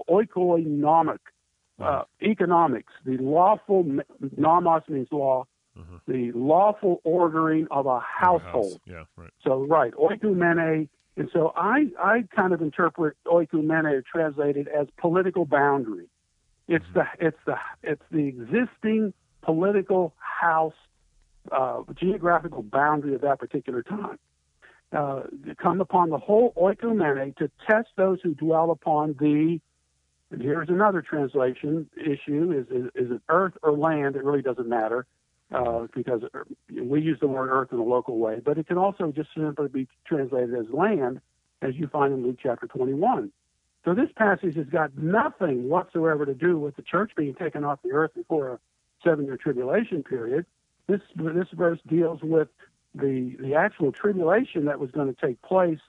[0.08, 1.18] oikonomic.
[1.78, 3.84] Uh, economics, the lawful
[4.36, 5.44] nomos means law,
[6.08, 8.80] the lawful ordering of a household.
[8.84, 9.30] Yeah, right.
[9.44, 16.08] So right, oikumene, and so I I kind of interpret oikumene translated as political boundary.
[16.66, 20.74] It's the it's the it's the existing political house
[21.52, 24.18] uh, geographical boundary of that particular time.
[24.90, 25.22] Uh,
[25.62, 29.60] come upon the whole oikumene to test those who dwell upon the.
[30.30, 34.16] And here's another translation issue: is is, is it earth or land?
[34.16, 35.06] It really doesn't matter
[35.52, 36.22] uh, because
[36.70, 39.68] we use the word earth in a local way, but it can also just simply
[39.68, 41.20] be translated as land,
[41.62, 43.30] as you find in Luke chapter 21.
[43.84, 47.78] So this passage has got nothing whatsoever to do with the church being taken off
[47.82, 48.58] the earth before a
[49.02, 50.44] seven-year tribulation period.
[50.86, 52.48] This this verse deals with
[52.94, 55.80] the the actual tribulation that was going to take place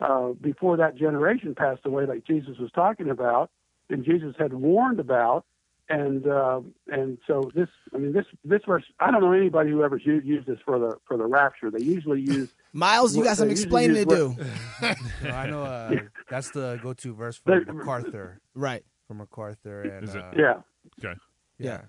[0.00, 3.50] uh, before that generation passed away, like Jesus was talking about,
[3.90, 5.44] and Jesus had warned about
[5.88, 9.82] and uh, and so this I mean this this verse I don't know anybody who
[9.82, 11.70] ever used, used this for the for the rapture.
[11.70, 14.36] They usually use Miles, you got some explaining to do.
[15.22, 15.94] No, I know uh,
[16.28, 18.40] that's the go-to verse for MacArthur.
[18.54, 18.82] Right.
[19.06, 20.22] For MacArthur and Is it?
[20.22, 20.54] uh, Yeah.
[20.98, 21.18] Okay.
[21.58, 21.82] yeah.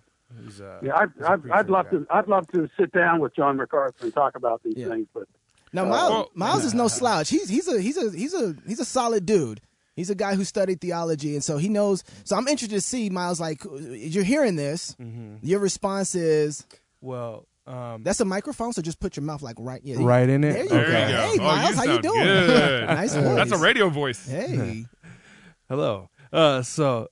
[0.43, 1.91] He's, uh, Yeah, I'd, he's a I'd, I'd love guy.
[1.97, 5.23] to I'd love to sit down with John MacArthur and talk about these things, but
[5.71, 7.29] Now uh, Miles, Miles is no slouch.
[7.29, 9.61] He's he's a he's a he's a he's a solid dude.
[9.95, 12.03] He's a guy who studied theology, and so he knows.
[12.25, 13.39] So I'm interested to see Miles.
[13.39, 14.95] Like you're hearing this,
[15.41, 16.65] your response is,
[17.01, 20.43] "Well, um, that's a microphone, so just put your mouth like right, yeah, Right in
[20.43, 20.51] it?
[20.53, 20.91] There you There go.
[20.91, 21.21] you go.
[21.21, 22.25] Hey Oh, Miles, you how you sound doing?
[22.87, 23.35] nice voice.
[23.35, 24.27] That's a radio voice.
[24.27, 24.85] Hey,
[25.69, 26.09] Hello.
[26.33, 27.07] Uh, so,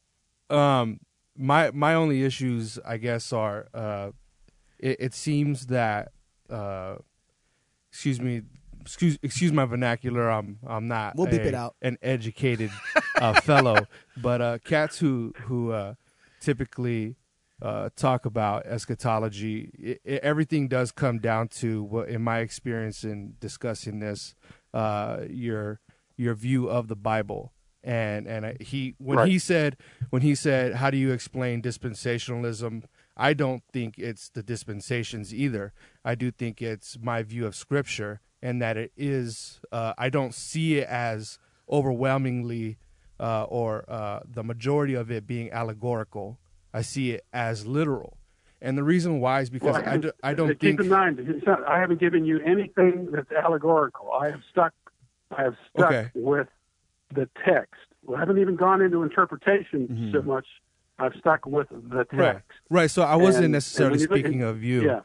[0.49, 0.99] um,
[1.37, 4.11] my my only issues, I guess, are uh,
[4.77, 6.11] it, it seems that
[6.49, 6.95] uh,
[7.91, 8.41] excuse me,
[8.85, 10.29] excuse excuse my vernacular.
[10.29, 11.15] I'm I'm not.
[11.15, 11.75] We'll beep a- it out.
[11.81, 12.69] An educated
[13.19, 15.93] uh, fellow, but uh, cats who who uh,
[16.39, 17.15] typically
[17.61, 23.03] uh, talk about eschatology, i i everything does come down to what, in my experience
[23.03, 24.35] in discussing this,
[24.73, 25.79] uh, your
[26.17, 27.53] your view of the Bible.
[27.85, 29.29] And and I, he when Right.
[29.29, 29.75] he said
[30.09, 32.83] when he said how do you explain dispensationalism?
[33.15, 35.73] I don't think it's the dispensations either.
[36.03, 39.59] I do think it's my view of Scripture and that it is.
[39.71, 41.39] Uh, I don't see it as
[41.87, 42.77] overwhelmingly
[43.19, 46.37] uh, or uh, the majority of it being allegorical.
[46.73, 48.17] I see it as literal.
[48.61, 51.41] And the reason why is because Well, I, do, I don't keep think in mind,
[51.45, 54.11] not, I haven't given you anything that's allegorical.
[54.11, 54.73] I have stuck,
[55.35, 56.09] I have stuck Okay.
[56.15, 56.47] with
[57.13, 57.73] the text.
[58.13, 60.45] I haven't even gone into interpretation so much.
[60.99, 62.11] I've stuck with the text.
[62.11, 62.19] Mm-hmm.
[62.19, 62.41] Right.
[62.69, 62.91] Right.
[62.91, 64.85] So I wasn't And- necessarily and when you look speaking at- of you.
[64.85, 64.99] Yeah.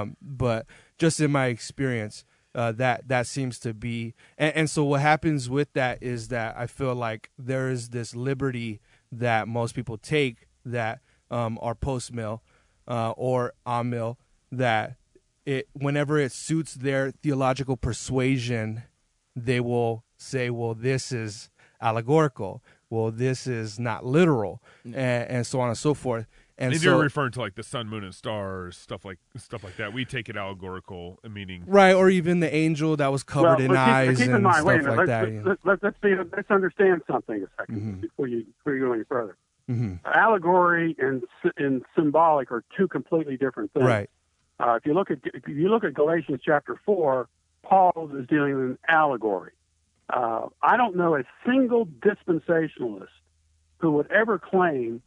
[0.00, 0.66] Um, but
[0.98, 2.24] just in my experience,
[2.54, 6.54] uh, that that seems to be and, and so what happens with that is that
[6.56, 8.80] I feel like there is this liberty
[9.10, 11.00] that most people take that
[11.30, 12.42] um, are post mill
[12.86, 14.18] uh, or on mill
[14.50, 14.96] that
[15.44, 18.84] it whenever it suits their theological persuasion,
[19.34, 21.50] they will say, "Well, this is
[21.80, 22.62] allegorical.
[22.90, 26.26] Well, this is not literal," and, and so on and so forth.
[26.58, 29.64] And if so, you're referring to like the sun, moon, and stars, stuff like stuff
[29.64, 33.58] like that, we take it allegorical, meaning right, or even the angel that was covered
[33.58, 35.46] well, in keep, eyes keep in and mind, stuff wait a minute, like let's, that.
[35.46, 38.00] Let's, let's, let's, be, let's understand something a 2nd Mm-hmm.
[38.00, 39.36] before you before you go any further.
[39.70, 40.00] Mhm.
[40.04, 41.22] Allegory and
[41.56, 43.86] and symbolic are two completely different things.
[43.86, 44.10] Right.
[44.60, 47.28] Uh, if you look at if you look at Galatians chapter four,
[47.62, 49.52] Paul is dealing with an allegory.
[50.10, 53.08] Uh, I don't know a single dispensationalist
[53.78, 55.00] who would ever claim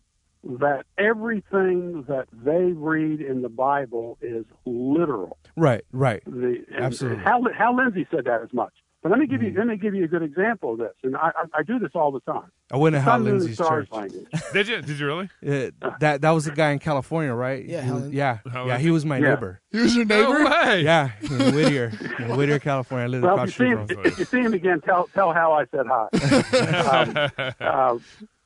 [0.60, 5.38] that everything that they read in the Bible is literal.
[5.58, 6.24] Right, right.
[6.26, 7.24] The, and Absolutely.
[7.24, 8.74] Hal, Hal Lindsey said that as much.
[9.02, 11.16] But let me give you let me give you a good example of this, and
[11.16, 12.50] I, I, I do this all the time.
[12.72, 13.88] I went to The Hal sun, moon, and Lindsey's church.
[13.92, 14.26] language.
[14.54, 14.82] did you?
[14.82, 15.30] Did you really?
[15.48, 17.64] Uh, that that was a guy in California, right?
[17.64, 18.14] Yeah, He was- Helen.
[18.14, 18.80] yeah, How yeah.
[18.80, 19.36] He was my Yeah.
[19.36, 19.62] neighbor.
[19.70, 20.40] He was your neighbor.
[20.44, 20.82] No way.
[20.82, 23.04] Yeah, in Whittier, in Whittier, California.
[23.04, 24.12] I lived Well, across if you, see the him, street from him.
[24.12, 27.54] if you see him again, tell tell Hal I said hi.
[27.92, 28.02] um,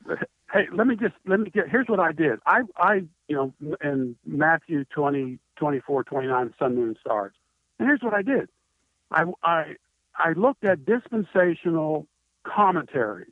[0.10, 0.16] uh,
[0.54, 1.70] hey, let me just let me get.
[1.70, 2.40] Here's what I did.
[2.46, 2.94] I I
[3.28, 7.34] you know in Matthew 20, 24, 29, sun, moon, stars.
[7.80, 8.50] And here's what I did.
[9.12, 9.76] I I
[10.18, 12.08] I looked at dispensational
[12.44, 13.32] commentaries.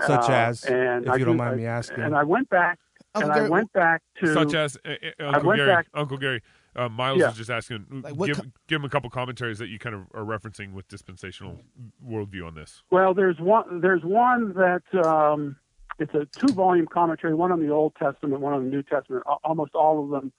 [0.00, 2.00] Such Uh, as, and if I you don't mind I- me asking.
[2.04, 2.78] and I went back
[3.14, 5.70] Uncle and I went back to Such as uh, uh, I Uncle went Gary.
[5.72, 6.42] back- Uncle Gary.
[6.74, 7.30] Uh, Miles Yeah.
[7.30, 7.86] is just asking.
[8.02, 10.86] Like, give, co- give him a couple commentaries that you kind of are referencing with
[10.88, 11.62] dispensational
[12.06, 12.82] worldview on this.
[12.90, 13.80] Well, there's one.
[13.80, 15.56] There's one that um,
[15.98, 17.34] it's a two-volume commentary.
[17.34, 19.24] One on the Old Testament, one on the New Testament.
[19.44, 20.32] Almost all of them,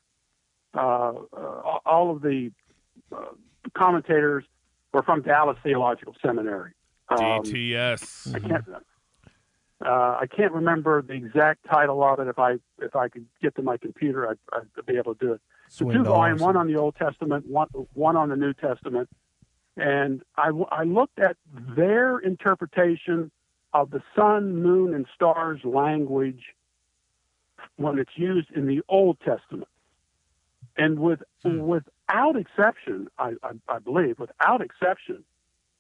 [0.73, 2.51] uh, uh, all of the
[3.11, 3.25] uh,
[3.73, 4.43] commentators
[4.93, 6.73] were from Dallas Theological Seminary.
[7.09, 8.35] Um, DTS.
[8.35, 8.65] I can't.
[9.79, 12.27] Uh, I can't remember the exact title of it.
[12.27, 15.33] If I if I could get to my computer, I'd, I'd be able to do
[15.33, 15.41] it.
[15.69, 19.07] So two or volume, one on the Old Testament, one one on the New Testament,
[19.77, 21.37] and I, I looked at
[21.75, 23.31] their interpretation
[23.73, 26.41] of the sun, moon, and stars language
[27.75, 29.67] when it's used in the Old Testament,
[30.77, 35.23] and with without exception, I, I, I believe, without exception,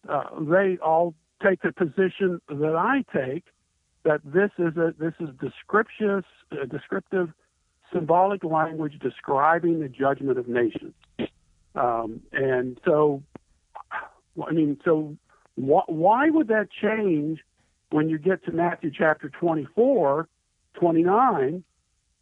[0.07, 1.13] uh, they all
[1.43, 3.45] take the position that I take
[4.03, 7.29] that this is a this is descriptive, uh, descriptive,
[7.91, 10.93] symbolic language describing the judgment of nations.
[11.75, 13.21] Um, and so,
[13.91, 15.15] I mean, so
[15.55, 17.39] wh- why would that change
[17.89, 20.27] when you get to Matthew chapter 24,
[20.73, 21.63] 29,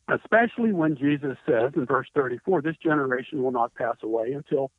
[0.07, 4.71] especially when Jesus says in verse 34, this generation will not pass away until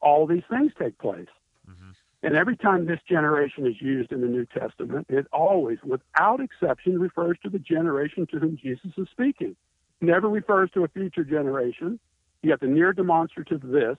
[0.00, 1.28] all these things take place.
[1.68, 1.90] Mm-hmm.
[2.22, 6.98] And every time this generation is used in the New Testament, it always, without exception,
[6.98, 9.56] refers to the generation to whom Jesus is speaking.
[10.00, 11.98] Never refers to a future generation.
[12.42, 13.96] You got the near demonstrative this.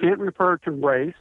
[0.00, 1.14] Can't refer to race.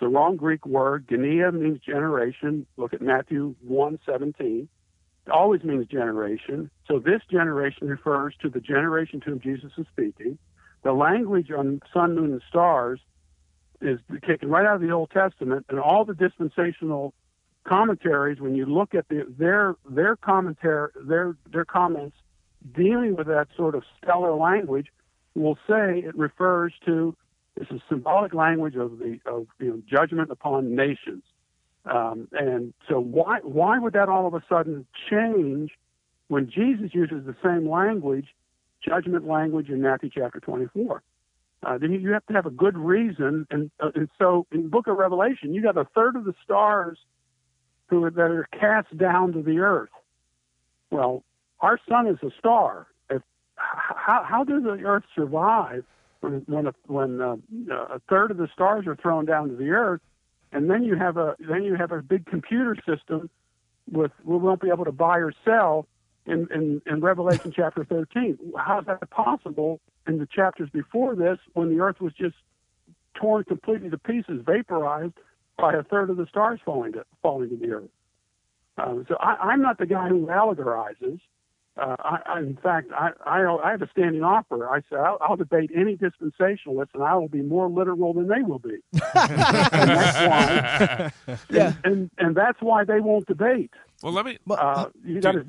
[0.00, 1.06] It's a wrong Greek word.
[1.08, 2.66] Genea means generation.
[2.78, 4.66] Look at Matthew 1 17.
[5.26, 6.70] It always means generation.
[6.88, 10.38] So this generation refers to the generation to whom Jesus is speaking.
[10.84, 12.98] The language on sun, moon, and stars
[13.82, 17.12] is taken right out of the Old Testament, and all the dispensational
[17.64, 22.16] commentaries, when you look at the, their their commentary, their their comments
[22.74, 24.86] dealing with that sort of stellar language,
[25.34, 27.14] will say it refers to
[27.60, 31.22] this is symbolic language of the of you know, judgment upon nations.
[31.84, 35.70] Um, and so why why would that all of a sudden change
[36.28, 38.28] when Jesus uses the same language,
[38.82, 41.02] judgment language in Matthew chapter 24?
[41.62, 44.68] Uh, then you have to have a good reason, and uh, and so in the
[44.70, 46.98] Book of Revelation, you got a third of the stars
[47.88, 49.90] who are, that are cast down to the earth.
[50.90, 51.24] Well,
[51.60, 52.86] our sun is a star.
[53.10, 53.20] If
[53.56, 55.84] how how does the earth survive
[56.20, 57.36] when when a, when uh,
[57.70, 60.00] a third of the stars are thrown down to the earth,
[60.52, 63.30] and then you have a then you have a big computer system
[63.90, 65.86] with we won't be able to buy or sell
[66.26, 68.38] in, in, in Revelation chapter 13.
[68.56, 72.36] How's that possible in the chapters before this when the earth was just
[73.14, 75.14] torn completely to pieces, vaporized
[75.58, 77.90] by a third of the stars falling to, falling to the earth?
[78.78, 81.20] Um, so I, I'm not the guy who allegorizes.
[81.76, 84.68] Uh, I, I, in fact, I, I, I have a standing offer.
[84.68, 88.42] I said I'll, I'll debate any dispensationalist, and I will be more literal than they
[88.42, 88.78] will be.
[88.92, 89.00] and
[89.90, 90.18] that's
[91.26, 91.72] why, Yeah.
[91.84, 93.70] and, and and that's why they won't debate.
[94.02, 94.38] Well, let me.
[94.50, 95.46] Uh, you got to.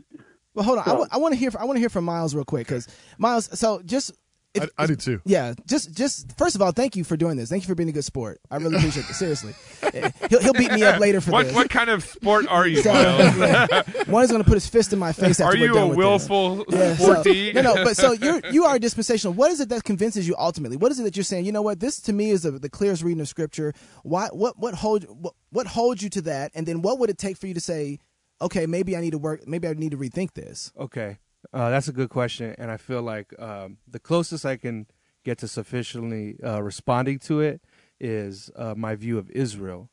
[0.53, 0.83] Well, hold on.
[0.87, 1.51] I So- want to hear.
[1.59, 3.49] I want to hear from Miles real quick because Miles.
[3.59, 4.11] So just.
[4.53, 5.21] If, I, I do too.
[5.23, 7.49] Yeah, just just first of all, thank you for doing this.
[7.49, 8.41] Thank you for being a good sport.
[8.51, 9.13] I really appreciate it.
[9.13, 9.53] Seriously,
[10.29, 11.55] he'll he'll beat me up later for What this.
[11.55, 13.37] what kind of sport are you, So, Miles?
[13.37, 13.81] yeah.
[14.07, 15.39] One is going to put his fist in my face.
[15.39, 16.99] After Are we're you done a with willful this.
[16.99, 17.83] Yeah, so- no, no.
[17.85, 19.33] But so you're you are a dispensational.
[19.33, 20.75] What is it that convinces you ultimately?
[20.75, 21.45] What is it that you're saying?
[21.45, 21.79] You know what?
[21.79, 23.73] This to me is the, the clearest reading of Scripture.
[24.03, 24.27] Why?
[24.33, 24.57] What?
[24.59, 25.03] What hold?
[25.05, 26.51] What, what holds you to that?
[26.55, 27.99] And then what would it take for you to say,
[28.41, 29.47] okay, maybe I need to work.
[29.47, 30.71] Maybe I need to rethink this.
[30.77, 31.19] Okay,
[31.53, 34.87] uh, that's a good question, and I feel like um, the closest I can
[35.23, 37.61] get to sufficiently uh, responding to it
[37.99, 39.89] is uh, my view of Israel,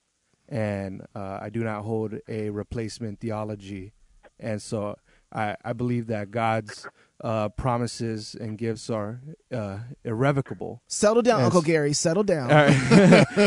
[0.49, 3.93] and uh, I do not hold a replacement theology,
[4.39, 4.97] and so
[5.33, 6.87] I, I believe that God's
[7.23, 9.21] uh, promises and gifts are
[9.53, 10.83] uh, irrevocable.
[10.87, 11.45] Settle down, Yes.
[11.47, 11.93] Uncle Gary.
[11.93, 12.51] Settle down.
[12.51, 12.71] All right.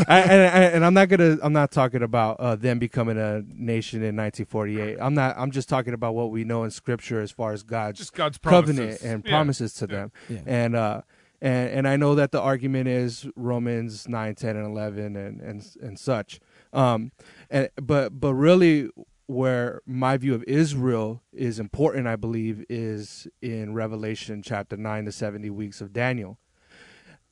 [0.07, 1.38] I, and, I- and I'm not gonna.
[1.41, 4.97] I'm not talking about uh, them becoming a nation in 1948.
[4.99, 5.36] I'm not.
[5.38, 8.38] I'm just talking about what we know in Scripture as far as God's, Just God's
[8.38, 9.03] covenant promises.
[9.05, 9.32] and Yeah.
[9.32, 9.95] promises to Yeah.
[9.95, 10.11] them.
[10.30, 10.39] Yeah.
[10.45, 11.01] And uh,
[11.41, 15.65] and and I know that the argument is Romans 9, 10, and 11, and and
[15.82, 16.39] and such.
[16.74, 17.11] Um,
[17.49, 18.89] and but but really.
[19.32, 25.13] Where my view of Israel is important, I believe, is in Revelation chapter 9, the
[25.13, 26.38] 70 weeks of Daniel.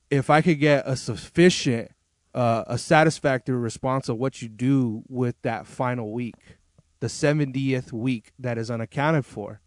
[0.10, 1.92] If I could get a sufficient,
[2.34, 6.36] uh, a satisfactory response of what you do with that final week,
[7.02, 9.60] the 70th week that is unaccounted for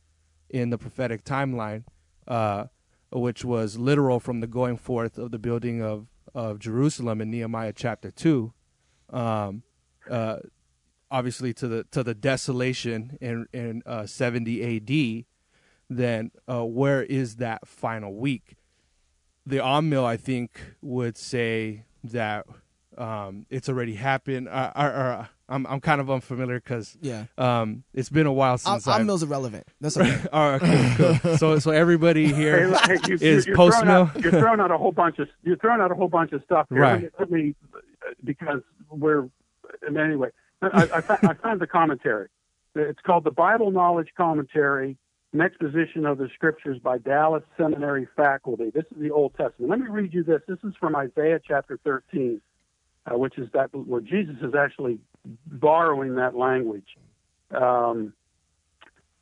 [0.49, 1.85] in the prophetic timeline,
[2.27, 2.65] uh,
[3.13, 7.75] which was literal from the going forth of the building of, of Jerusalem in Nehemiah
[7.77, 8.55] chapter 2,
[9.11, 9.65] um,
[10.11, 10.37] uh,
[11.13, 15.27] obviously to the to the desolation in in uh, 70 A.D.
[15.91, 18.57] Then uh, where is that final week?
[19.45, 22.47] the on mill I think would say that
[22.97, 24.49] um, it's already happened.
[24.49, 27.25] Uh, or, or, I'm I'm kind of unfamiliar because Yeah.
[27.37, 29.67] um, it's been a while since I'm I've- Mills irrelevant.
[29.81, 30.17] That's okay.
[30.33, 30.61] All right,
[30.97, 31.37] cool, cool.
[31.39, 34.11] So so everybody here Hey, you- is you're post throwing mill.
[34.15, 36.43] out- You're throwing out a whole bunch of you're throwing out a whole bunch of
[36.45, 36.79] stuff here.
[36.81, 37.11] Right.
[37.19, 37.85] Let me, let me
[38.25, 38.61] because
[38.91, 39.29] we're
[39.87, 40.29] and anyway.
[40.63, 42.29] I, I, found, I found the commentary.
[42.75, 44.97] It's called the Bible Knowledge Commentary,
[45.33, 48.71] an exposition of the Scriptures by Dallas Seminary faculty.
[48.71, 49.71] This is the Old Testament.
[49.71, 50.41] Let me read you this.
[50.47, 52.41] This is from Isaiah chapter 13,
[53.07, 54.99] uh, which is that where Jesus is actually
[55.47, 56.97] borrowing that language.
[57.51, 58.13] Um,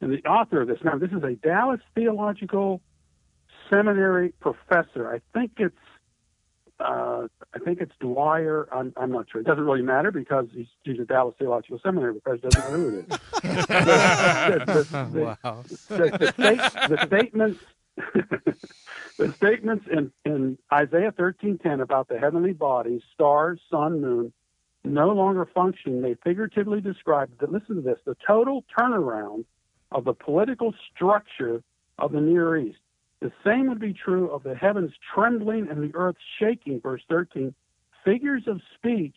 [0.01, 2.81] and the author of this, now this is a Dallas Theological
[3.69, 5.13] Seminary professor.
[5.13, 5.75] I think it's
[6.81, 8.69] uh, I think it's Dwyer.
[8.73, 9.41] I'm, I'm not sure.
[9.41, 12.49] It doesn't really matter because he's, he's a Dallas Theological Seminary professor.
[12.51, 13.07] Doesn't know who it is.
[13.43, 15.63] the, the, the, Wow.
[15.89, 17.61] the, the, the statements,
[19.19, 24.33] the statements in, in Isaiah 13:10 about the heavenly bodies, stars, sun, moon,
[24.85, 26.03] no longer function.
[26.03, 27.31] They figuratively describe.
[27.41, 27.53] that.
[27.53, 29.45] Listen to this: the total turnaround
[29.93, 31.63] of the political structure
[31.99, 32.79] of the Near East.
[33.21, 37.55] The same would be true of the heavens trembling and the earth shaking, verse 13.
[38.05, 39.15] Figures of speech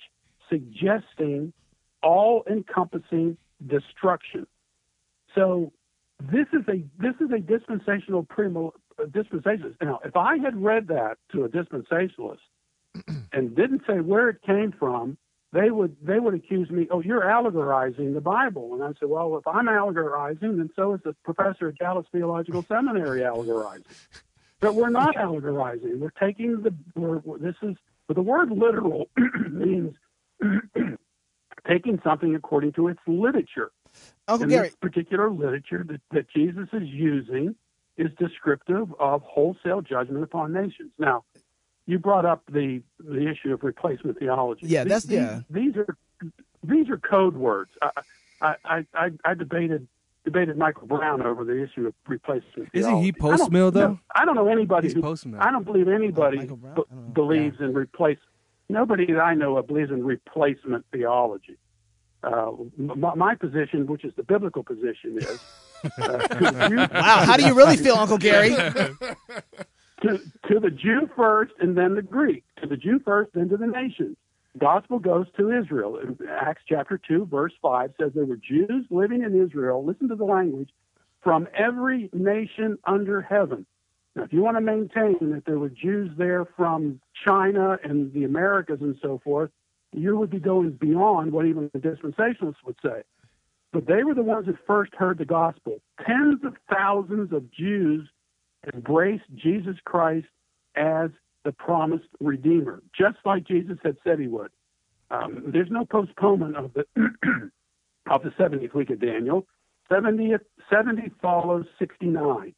[0.50, 1.54] suggesting
[2.02, 4.46] all encompassing destruction.
[5.36, 5.72] So
[6.22, 9.76] this is a this is a dispensational primo uh, dispensationalist.
[9.82, 12.38] Now, if I had read that to a dispensationalist
[13.32, 15.18] and didn't say where it came from,
[15.54, 18.74] they would they would accuse me, oh, you're allegorizing the Bible.
[18.74, 22.66] And I said, well, if I'm allegorizing, then so is the professor at Dallas Theological
[22.68, 23.86] Seminary allegorizing.
[24.60, 26.00] But we're not allegorizing.
[26.00, 27.76] We're taking the we're, this is
[28.08, 29.10] but the word literal
[29.52, 29.94] means
[31.68, 33.72] taking something according to its literature.
[34.28, 34.70] Uncle and Gary.
[34.70, 37.56] this particular literature that, that Jesus is using
[37.98, 40.92] is descriptive of wholesale judgment upon nations.
[40.98, 41.26] Now,
[41.86, 44.68] you brought up the the issue of replacement theology.
[44.68, 45.42] Yeah, that's- these, yeah.
[45.50, 45.98] These are
[46.64, 47.72] these are code words.
[47.82, 47.90] I
[48.42, 49.88] I I, I, I debated
[50.26, 52.70] debated Michael Brown over the issue of replacement.
[52.74, 53.06] Isn't theology.
[53.06, 53.88] he post-mill, though?
[53.88, 55.42] no, I don't know anybody He's who post-mill.
[55.42, 56.76] I don't believe anybody Michael Brown?
[56.76, 57.14] b- I don't know.
[57.14, 58.20] believes in replace.
[58.70, 61.58] Nobody that I know of believes in replacement theology.
[62.24, 65.44] Uh, my, my position, which is the biblical position, is
[65.98, 68.56] uh, to the Jew, Wow, how do you really feel, Uncle Gary?
[70.04, 70.20] to,
[70.50, 72.44] to the Jew first and then the Greek.
[72.62, 74.18] To the Jew first, then to the nations.
[74.58, 76.00] Gospel goes to Israel.
[76.30, 80.26] Acts chapter 2, verse 5 says there were Jews living in Israel, listen to the
[80.26, 80.70] language,
[81.24, 83.66] from every nation under heaven.
[84.16, 88.26] Now, if you want to maintain that there were Jews there from China and the
[88.26, 89.50] Americas and so forth,
[89.92, 93.02] you would be going beyond what even the dispensationalists would say.
[93.72, 95.80] but they were the ones that first heard the gospel.
[96.06, 98.08] Tens of thousands of Jews
[98.74, 100.28] embraced Jesus Christ
[100.76, 101.10] as
[101.44, 104.52] the promised Redeemer, just like Jesus had said he would.
[105.12, 106.86] Um, there's no postponement of the
[108.10, 109.46] of the 70th week of Daniel.
[109.92, 112.54] 70th, 70 follows 69.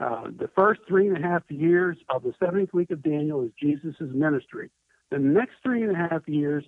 [0.00, 3.50] Uh, the first three and a half years of the 70th week of Daniel is
[3.60, 4.70] Jesus' ministry.
[5.10, 6.64] The next three and a half years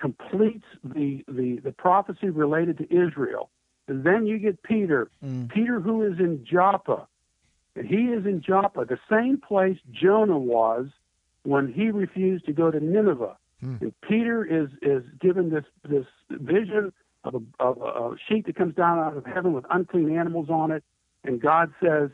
[0.00, 3.50] completes the, the, the prophecy related to Israel.
[3.86, 5.48] And then you get Peter, Mm.
[5.50, 7.06] Peter who is in Joppa.
[7.76, 10.86] And he is in Joppa, the same place Jonah was
[11.42, 13.36] when he refused to go to Nineveh.
[13.80, 16.92] And Peter is, is given this, this vision
[17.24, 20.70] of a, of a sheet that comes down out of heaven with unclean animals on
[20.70, 20.84] it.
[21.24, 22.10] And God says,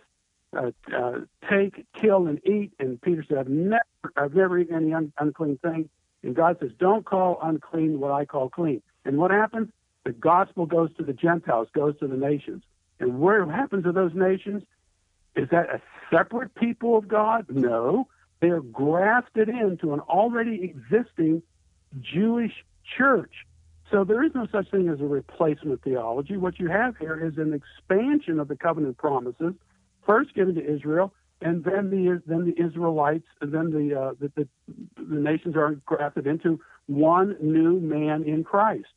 [0.57, 2.73] uh, uh, take, kill, and eat.
[2.78, 3.82] And Peter said, I've never,
[4.16, 5.89] I've never eaten any un- unclean thing.
[6.23, 8.82] And God says, don't call unclean what I call clean.
[9.05, 9.69] And what happens?
[10.05, 12.62] The gospel goes to the Gentiles, goes to the nations.
[13.01, 14.62] And where happens to those nations?
[15.40, 15.80] Is that a
[16.10, 17.46] separate people of God?
[17.48, 18.08] No.
[18.40, 21.42] They're grafted into an already existing
[22.00, 22.52] Jewish
[22.96, 23.32] church.
[23.90, 26.36] So there is no such thing as a replacement theology.
[26.36, 29.54] What you have here is an expansion of the covenant promises,
[30.06, 34.30] first given to Israel, and then the then the Israelites, and then the uh, the,
[34.36, 34.48] the,
[34.96, 38.92] the nations are grafted into one new man in Christ.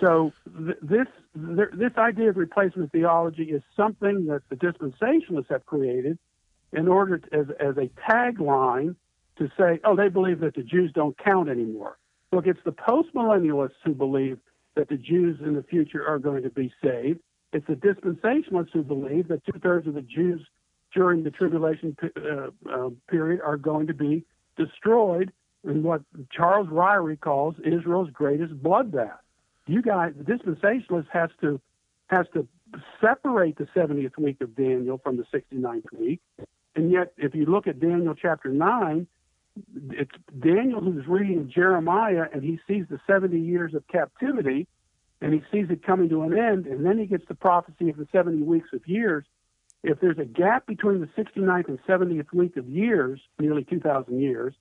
[0.00, 0.32] So
[0.66, 6.18] th- this th- this idea of replacement theology is something that the dispensationalists have created
[6.72, 8.96] in order to, as as a tagline
[9.38, 11.98] to say, oh, they believe that the Jews don't count anymore.
[12.32, 14.38] Look, it's the postmillennialists who believe
[14.76, 17.20] that the Jews in the future are going to be saved.
[17.52, 20.40] It's the dispensationalists who believe that two thirds of the Jews
[20.94, 24.24] during the tribulation uh, uh, period are going to be
[24.56, 25.32] destroyed
[25.64, 26.02] in what
[26.32, 29.18] Charles Ryrie calls Israel's greatest bloodbath.
[29.66, 31.60] You guys, the dispensationalist has to
[32.08, 32.46] has to
[33.00, 36.20] separate the 70th week of Daniel from the 69th week,
[36.74, 39.06] and yet if you look at Daniel chapter nine,
[39.90, 44.66] it's Daniel who's reading Jeremiah and he sees the 70 years of captivity
[45.20, 47.96] and he sees it coming to an end and then he gets the prophecy of
[47.96, 49.24] the 70 weeks of years.
[49.82, 54.54] If there's a gap between the 69th and 70th week of years, nearly 2,000 years,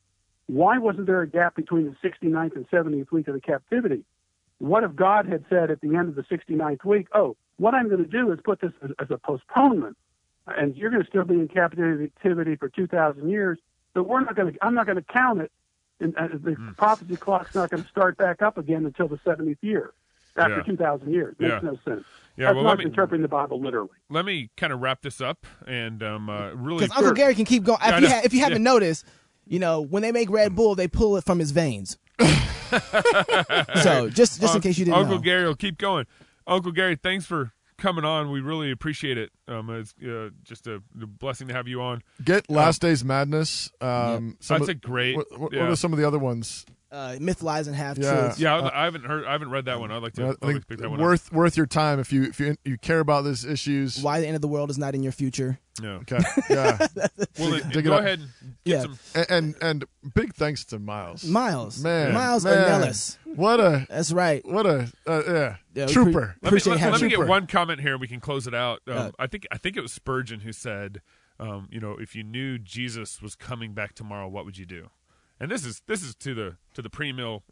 [0.48, 4.04] why wasn't there a gap between the 69th and 70th week of the captivity?
[4.60, 7.90] What if God had said at the end of the 69th week, oh, what I'm
[7.90, 9.98] going to do is put this as, as a postponement
[10.48, 13.60] and you're going to still be in captivity for 2,000 years,
[13.94, 14.60] but we're not going to.
[14.66, 15.52] I'm not going to count it.
[16.00, 16.70] And uh, the Hmm.
[16.72, 19.92] prophecy clock's not going to start back up again until the 70th year,
[20.38, 20.64] after Yeah.
[20.64, 21.36] 2,000 years.
[21.40, 21.60] Makes Yeah.
[21.70, 22.06] no sense.
[22.38, 23.90] Yeah, That's well, not let me- interpreting the Bible literally.
[24.10, 26.86] Let me kind of wrap this up and um, uh, really.
[26.86, 27.80] Because Uncle Gary can keep going.
[27.82, 28.14] Yeah, If, you, know.
[28.16, 28.72] ha- if you haven't Yeah.
[28.72, 29.06] noticed,
[29.46, 31.98] you know when they make Red Bull, they pull it from his veins.
[33.84, 35.22] so just just in case you didn't Uncle know.
[35.22, 36.06] Gary will keep going.
[36.48, 38.32] Uncle Gary, thanks for coming on.
[38.32, 39.32] We really appreciate it.
[39.48, 42.02] Um, it's uh, just a, a blessing to have you on.
[42.24, 43.72] Get Last Days Madness.
[43.82, 45.62] Um, some That's of- a great- What, what, yeah.
[45.62, 46.66] what are some of the other ones?
[46.92, 48.12] Uh, Myth, lies, and half Yeah.
[48.22, 48.40] truths.
[48.40, 49.24] Yeah, Uh, I haven't heard.
[49.26, 49.92] I haven't read that one.
[49.92, 50.22] I'd like to.
[50.24, 51.04] Yeah, I'd like think pick that one up.
[51.06, 54.02] worth worth your time if you if you you care about these issues.
[54.02, 55.60] Why the end of the world is not in your future.
[55.82, 56.00] Yeah.
[56.02, 56.18] Okay.
[56.50, 56.88] Yeah.
[57.40, 58.00] Well, Dig- then, it go up.
[58.02, 58.20] ahead.
[58.20, 58.30] And
[58.66, 58.82] get Yeah.
[58.82, 59.00] some.
[59.16, 59.86] And, and and
[60.16, 61.24] big thanks to Miles.
[61.24, 61.82] Miles.
[61.84, 63.18] man, Miles man, Ornelas.
[63.24, 64.44] What a That's right.
[64.46, 66.12] what a uh, yeah, Yeah, trooper.
[66.12, 67.98] pre- Let me, Appreciate let, let me get one comment here.
[67.98, 68.82] We can close it out.
[68.88, 71.02] Um, Uh, I think I think it was Spurgeon who said,
[71.40, 74.90] um, you know, if you knew Jesus was coming back tomorrow, what would you do?
[75.40, 77.44] And this is this is to the to the pre mill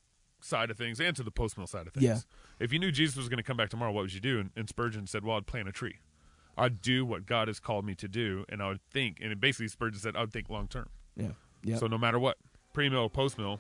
[0.41, 2.03] side of things and to the post mill side of things.
[2.03, 2.19] Yeah.
[2.59, 4.39] If you knew Jesus was going to come back tomorrow, what would you do?
[4.39, 5.97] And, and Spurgeon said, well, I'd plant a tree.
[6.57, 9.19] I'd do what God has called me to do, and I would think.
[9.21, 10.89] And it basically, Spurgeon said, I would think long term.
[11.15, 11.29] Yeah.
[11.63, 11.77] Yeah.
[11.77, 12.37] So no matter what,
[12.73, 13.59] pre mill, post mill,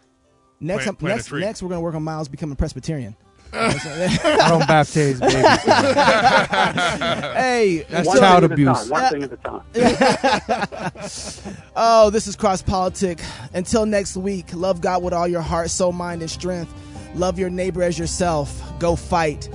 [0.59, 1.41] next, plant- plant a next, tree.
[1.41, 3.15] next, we're gonna work on Miles becoming Presbyterian.
[3.53, 5.35] I don't baptize babies.
[7.35, 8.89] hey, That's One child thing at a abuse.
[8.89, 9.61] One thing at a time.
[11.79, 13.19] Oh, this is Cross Politic.
[13.53, 16.73] Until next week, love God with all your heart, soul, mind, and strength.
[17.15, 18.59] Love your neighbor as yourself.
[18.79, 19.47] Go fight,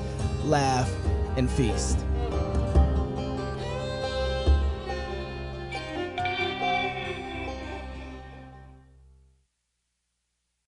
[0.45, 0.89] laugh,
[1.37, 1.99] and feast.